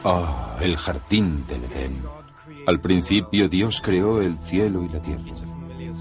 Ah, 0.05 0.57
el 0.61 0.76
jardín 0.76 1.46
del 1.46 1.64
Edén. 1.64 2.03
Al 2.66 2.80
principio 2.80 3.48
Dios 3.48 3.80
creó 3.82 4.20
el 4.20 4.38
cielo 4.38 4.82
y 4.82 4.88
la 4.88 5.00
tierra. 5.00 5.51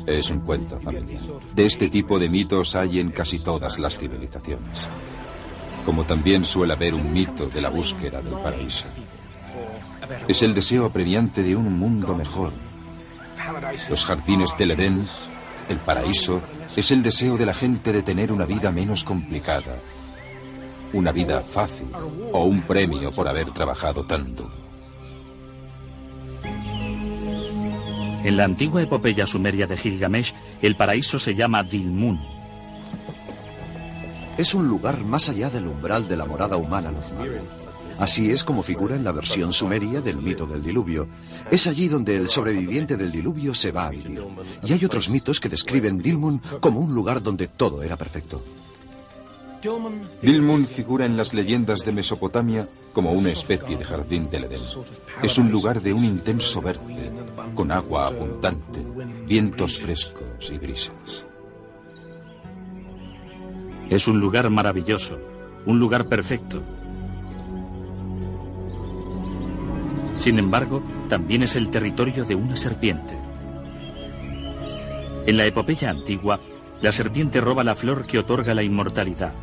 Es 0.05 0.29
un 0.29 0.39
cuento 0.41 0.79
familiar. 0.79 1.21
De 1.53 1.65
este 1.65 1.89
tipo 1.89 2.19
de 2.19 2.29
mitos 2.29 2.75
hay 2.75 2.99
en 2.99 3.11
casi 3.11 3.39
todas 3.39 3.79
las 3.79 3.97
civilizaciones. 3.97 4.89
Como 5.85 6.03
también 6.03 6.45
suele 6.45 6.73
haber 6.73 6.93
un 6.93 7.11
mito 7.11 7.47
de 7.47 7.61
la 7.61 7.69
búsqueda 7.69 8.21
del 8.21 8.33
paraíso. 8.35 8.85
Es 10.27 10.41
el 10.41 10.53
deseo 10.53 10.85
apremiante 10.85 11.43
de 11.43 11.55
un 11.55 11.77
mundo 11.77 12.15
mejor. 12.15 12.51
Los 13.89 14.05
jardines 14.05 14.55
del 14.57 14.71
Edén, 14.71 15.07
el 15.69 15.77
paraíso, 15.77 16.41
es 16.75 16.91
el 16.91 17.03
deseo 17.03 17.37
de 17.37 17.45
la 17.45 17.53
gente 17.53 17.91
de 17.91 18.03
tener 18.03 18.31
una 18.31 18.45
vida 18.45 18.71
menos 18.71 19.03
complicada, 19.03 19.77
una 20.93 21.11
vida 21.11 21.41
fácil 21.41 21.87
o 22.31 22.45
un 22.45 22.61
premio 22.61 23.11
por 23.11 23.27
haber 23.27 23.51
trabajado 23.51 24.03
tanto. 24.03 24.49
En 28.23 28.37
la 28.37 28.43
antigua 28.43 28.81
epopeya 28.81 29.25
sumeria 29.25 29.65
de 29.65 29.77
Gilgamesh, 29.77 30.33
el 30.61 30.75
paraíso 30.75 31.17
se 31.17 31.33
llama 31.33 31.63
Dilmun. 31.63 32.19
Es 34.37 34.53
un 34.53 34.67
lugar 34.67 35.03
más 35.03 35.29
allá 35.29 35.49
del 35.49 35.67
umbral 35.67 36.07
de 36.07 36.17
la 36.17 36.25
morada 36.25 36.57
humana 36.57 36.91
normal. 36.91 37.41
Así 37.99 38.31
es 38.31 38.43
como 38.43 38.63
figura 38.63 38.95
en 38.95 39.03
la 39.03 39.11
versión 39.11 39.53
sumeria 39.53 40.01
del 40.01 40.17
mito 40.17 40.45
del 40.45 40.63
diluvio. 40.63 41.07
Es 41.51 41.67
allí 41.67 41.87
donde 41.87 42.15
el 42.15 42.29
sobreviviente 42.29 42.97
del 42.97 43.11
diluvio 43.11 43.53
se 43.53 43.71
va 43.71 43.87
a 43.87 43.91
vivir. 43.91 44.23
Y 44.63 44.73
hay 44.73 44.85
otros 44.85 45.09
mitos 45.09 45.39
que 45.39 45.49
describen 45.49 45.99
Dilmun 45.99 46.41
como 46.59 46.79
un 46.79 46.93
lugar 46.95 47.21
donde 47.21 47.47
todo 47.47 47.83
era 47.83 47.97
perfecto. 47.97 48.41
Dilmun 50.21 50.65
figura 50.65 51.05
en 51.05 51.15
las 51.15 51.33
leyendas 51.33 51.85
de 51.85 51.91
Mesopotamia 51.91 52.67
como 52.93 53.11
una 53.11 53.29
especie 53.29 53.77
de 53.77 53.85
jardín 53.85 54.29
del 54.29 54.45
Edén. 54.45 54.61
Es 55.21 55.37
un 55.37 55.51
lugar 55.51 55.81
de 55.81 55.93
un 55.93 56.03
intenso 56.03 56.61
verde, 56.61 57.11
con 57.55 57.71
agua 57.71 58.07
abundante, 58.07 58.81
vientos 59.25 59.77
frescos 59.77 60.51
y 60.51 60.57
brisas. 60.57 61.27
Es 63.89 64.07
un 64.07 64.19
lugar 64.19 64.49
maravilloso, 64.49 65.19
un 65.65 65.79
lugar 65.79 66.07
perfecto. 66.07 66.61
Sin 70.17 70.39
embargo, 70.39 70.83
también 71.09 71.43
es 71.43 71.55
el 71.55 71.69
territorio 71.69 72.23
de 72.23 72.35
una 72.35 72.55
serpiente. 72.55 73.17
En 75.25 75.37
la 75.37 75.45
epopeya 75.45 75.89
antigua, 75.89 76.39
la 76.81 76.91
serpiente 76.91 77.41
roba 77.41 77.63
la 77.63 77.75
flor 77.75 78.05
que 78.05 78.19
otorga 78.19 78.53
la 78.53 78.63
inmortalidad. 78.63 79.33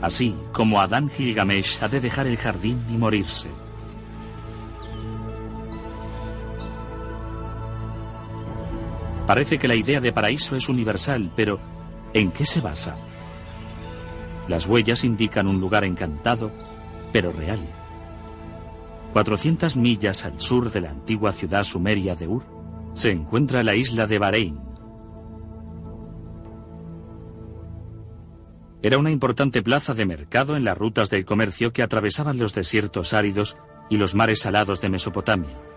Así 0.00 0.36
como 0.52 0.80
Adán 0.80 1.08
Gilgamesh 1.08 1.82
ha 1.82 1.88
de 1.88 2.00
dejar 2.00 2.26
el 2.26 2.36
jardín 2.36 2.84
y 2.90 2.96
morirse. 2.96 3.48
Parece 9.28 9.58
que 9.58 9.68
la 9.68 9.74
idea 9.74 10.00
de 10.00 10.10
paraíso 10.10 10.56
es 10.56 10.70
universal, 10.70 11.30
pero 11.36 11.60
¿en 12.14 12.32
qué 12.32 12.46
se 12.46 12.62
basa? 12.62 12.96
Las 14.48 14.66
huellas 14.66 15.04
indican 15.04 15.46
un 15.46 15.60
lugar 15.60 15.84
encantado, 15.84 16.50
pero 17.12 17.30
real. 17.30 17.60
400 19.12 19.76
millas 19.76 20.24
al 20.24 20.40
sur 20.40 20.72
de 20.72 20.80
la 20.80 20.92
antigua 20.92 21.34
ciudad 21.34 21.64
sumeria 21.64 22.14
de 22.14 22.26
Ur, 22.26 22.44
se 22.94 23.10
encuentra 23.10 23.62
la 23.62 23.74
isla 23.74 24.06
de 24.06 24.18
Bahrein, 24.18 24.60
Era 28.80 28.96
una 28.96 29.10
importante 29.10 29.60
plaza 29.60 29.92
de 29.92 30.06
mercado 30.06 30.56
en 30.56 30.64
las 30.64 30.78
rutas 30.78 31.10
del 31.10 31.26
comercio 31.26 31.74
que 31.74 31.82
atravesaban 31.82 32.38
los 32.38 32.54
desiertos 32.54 33.12
áridos 33.12 33.58
y 33.90 33.98
los 33.98 34.14
mares 34.14 34.40
salados 34.40 34.80
de 34.80 34.88
Mesopotamia. 34.88 35.67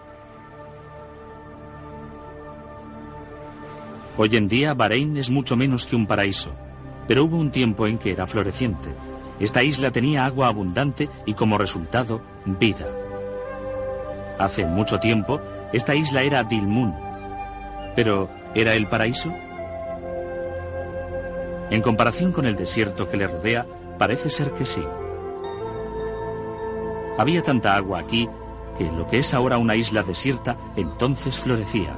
Hoy 4.17 4.35
en 4.35 4.47
día 4.47 4.73
Bahrein 4.73 5.15
es 5.17 5.29
mucho 5.29 5.55
menos 5.55 5.85
que 5.85 5.95
un 5.95 6.05
paraíso, 6.05 6.51
pero 7.07 7.23
hubo 7.23 7.37
un 7.37 7.49
tiempo 7.49 7.87
en 7.87 7.97
que 7.97 8.11
era 8.11 8.27
floreciente. 8.27 8.89
Esta 9.39 9.63
isla 9.63 9.91
tenía 9.91 10.25
agua 10.25 10.47
abundante 10.47 11.09
y 11.25 11.33
como 11.33 11.57
resultado, 11.57 12.21
vida. 12.45 12.87
Hace 14.37 14.65
mucho 14.65 14.99
tiempo, 14.99 15.39
esta 15.71 15.95
isla 15.95 16.23
era 16.23 16.43
Dilmun. 16.43 16.93
Pero, 17.95 18.29
¿era 18.53 18.75
el 18.75 18.87
paraíso? 18.87 19.33
En 21.69 21.81
comparación 21.81 22.33
con 22.33 22.45
el 22.45 22.57
desierto 22.57 23.09
que 23.09 23.17
le 23.17 23.27
rodea, 23.27 23.65
parece 23.97 24.29
ser 24.29 24.51
que 24.51 24.65
sí. 24.65 24.83
Había 27.17 27.41
tanta 27.41 27.75
agua 27.75 27.99
aquí 27.99 28.27
que 28.77 28.91
lo 28.91 29.07
que 29.07 29.19
es 29.19 29.33
ahora 29.33 29.57
una 29.57 29.75
isla 29.75 30.03
desierta 30.03 30.57
entonces 30.75 31.37
florecía. 31.37 31.93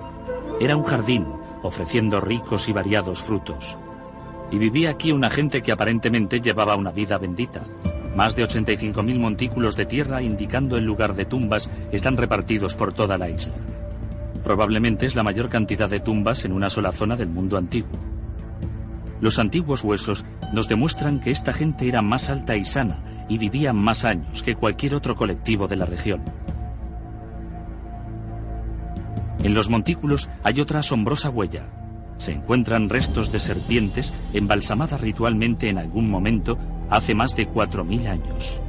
Era 0.59 0.75
un 0.75 0.83
jardín, 0.83 1.25
ofreciendo 1.63 2.21
ricos 2.21 2.69
y 2.69 2.73
variados 2.73 3.21
frutos. 3.21 3.77
Y 4.51 4.57
vivía 4.59 4.91
aquí 4.91 5.11
una 5.11 5.31
gente 5.31 5.63
que 5.63 5.71
aparentemente 5.71 6.39
llevaba 6.39 6.75
una 6.75 6.91
vida 6.91 7.17
bendita. 7.17 7.61
Más 8.15 8.35
de 8.35 8.43
85.000 8.43 9.17
montículos 9.17 9.75
de 9.75 9.87
tierra 9.87 10.21
indicando 10.21 10.77
el 10.77 10.85
lugar 10.85 11.15
de 11.15 11.25
tumbas 11.25 11.71
están 11.91 12.17
repartidos 12.17 12.75
por 12.75 12.93
toda 12.93 13.17
la 13.17 13.29
isla. 13.29 13.55
Probablemente 14.43 15.05
es 15.05 15.15
la 15.15 15.23
mayor 15.23 15.49
cantidad 15.49 15.89
de 15.89 15.99
tumbas 15.99 16.45
en 16.45 16.51
una 16.51 16.69
sola 16.69 16.91
zona 16.91 17.15
del 17.15 17.29
mundo 17.29 17.57
antiguo. 17.57 17.89
Los 19.21 19.39
antiguos 19.39 19.83
huesos 19.83 20.25
nos 20.51 20.67
demuestran 20.67 21.21
que 21.21 21.31
esta 21.31 21.53
gente 21.53 21.87
era 21.87 22.01
más 22.01 22.29
alta 22.29 22.57
y 22.57 22.65
sana 22.65 22.97
y 23.29 23.37
vivía 23.37 23.71
más 23.71 24.03
años 24.03 24.43
que 24.43 24.55
cualquier 24.55 24.95
otro 24.95 25.15
colectivo 25.15 25.67
de 25.67 25.77
la 25.77 25.85
región. 25.85 26.21
En 29.43 29.53
los 29.53 29.69
montículos 29.69 30.29
hay 30.43 30.61
otra 30.61 30.79
asombrosa 30.79 31.29
huella. 31.29 31.65
Se 32.17 32.31
encuentran 32.31 32.89
restos 32.89 33.31
de 33.31 33.41
serpientes 33.41 34.13
embalsamadas 34.33 35.01
ritualmente 35.01 35.67
en 35.67 35.77
algún 35.77 36.09
momento 36.09 36.57
hace 36.89 37.13
más 37.13 37.35
de 37.35 37.47
4.000 37.47 38.07
años. 38.07 38.61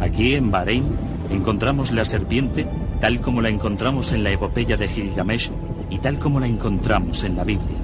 Aquí 0.00 0.34
en 0.34 0.50
Bahrein 0.50 0.84
encontramos 1.30 1.90
la 1.92 2.04
serpiente 2.04 2.66
tal 3.00 3.20
como 3.20 3.40
la 3.40 3.48
encontramos 3.48 4.12
en 4.12 4.22
la 4.22 4.30
epopeya 4.30 4.76
de 4.76 4.88
Gilgamesh 4.88 5.50
y 5.88 5.98
tal 5.98 6.18
como 6.18 6.38
la 6.38 6.46
encontramos 6.46 7.24
en 7.24 7.36
la 7.36 7.44
Biblia. 7.44 7.78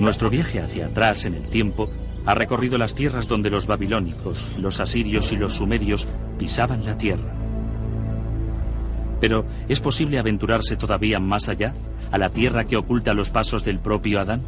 Nuestro 0.00 0.28
viaje 0.28 0.60
hacia 0.60 0.86
atrás 0.86 1.24
en 1.24 1.34
el 1.34 1.42
tiempo 1.42 1.88
ha 2.24 2.34
recorrido 2.34 2.78
las 2.78 2.94
tierras 2.94 3.28
donde 3.28 3.50
los 3.50 3.66
babilónicos, 3.66 4.56
los 4.58 4.80
asirios 4.80 5.32
y 5.32 5.36
los 5.36 5.54
sumerios 5.54 6.08
pisaban 6.38 6.84
la 6.84 6.96
tierra. 6.96 7.34
Pero, 9.20 9.44
¿es 9.68 9.80
posible 9.80 10.18
aventurarse 10.18 10.76
todavía 10.76 11.20
más 11.20 11.48
allá, 11.48 11.74
a 12.10 12.18
la 12.18 12.30
tierra 12.30 12.64
que 12.64 12.76
oculta 12.76 13.14
los 13.14 13.30
pasos 13.30 13.64
del 13.64 13.78
propio 13.78 14.20
Adán? 14.20 14.42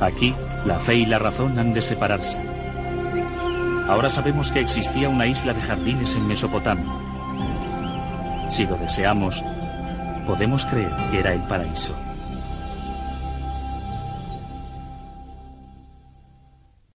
Aquí, 0.00 0.34
la 0.64 0.78
fe 0.78 0.96
y 0.96 1.06
la 1.06 1.18
razón 1.18 1.58
han 1.58 1.74
de 1.74 1.82
separarse. 1.82 2.40
Ahora 3.88 4.10
sabemos 4.10 4.50
que 4.50 4.60
existía 4.60 5.08
una 5.08 5.26
isla 5.26 5.54
de 5.54 5.60
jardines 5.60 6.14
en 6.14 6.28
Mesopotamia. 6.28 7.07
Si 8.48 8.66
lo 8.66 8.76
deseamos, 8.76 9.44
podemos 10.26 10.66
creer 10.66 10.92
que 11.10 11.20
era 11.20 11.32
el 11.32 11.40
paraíso. 11.40 11.94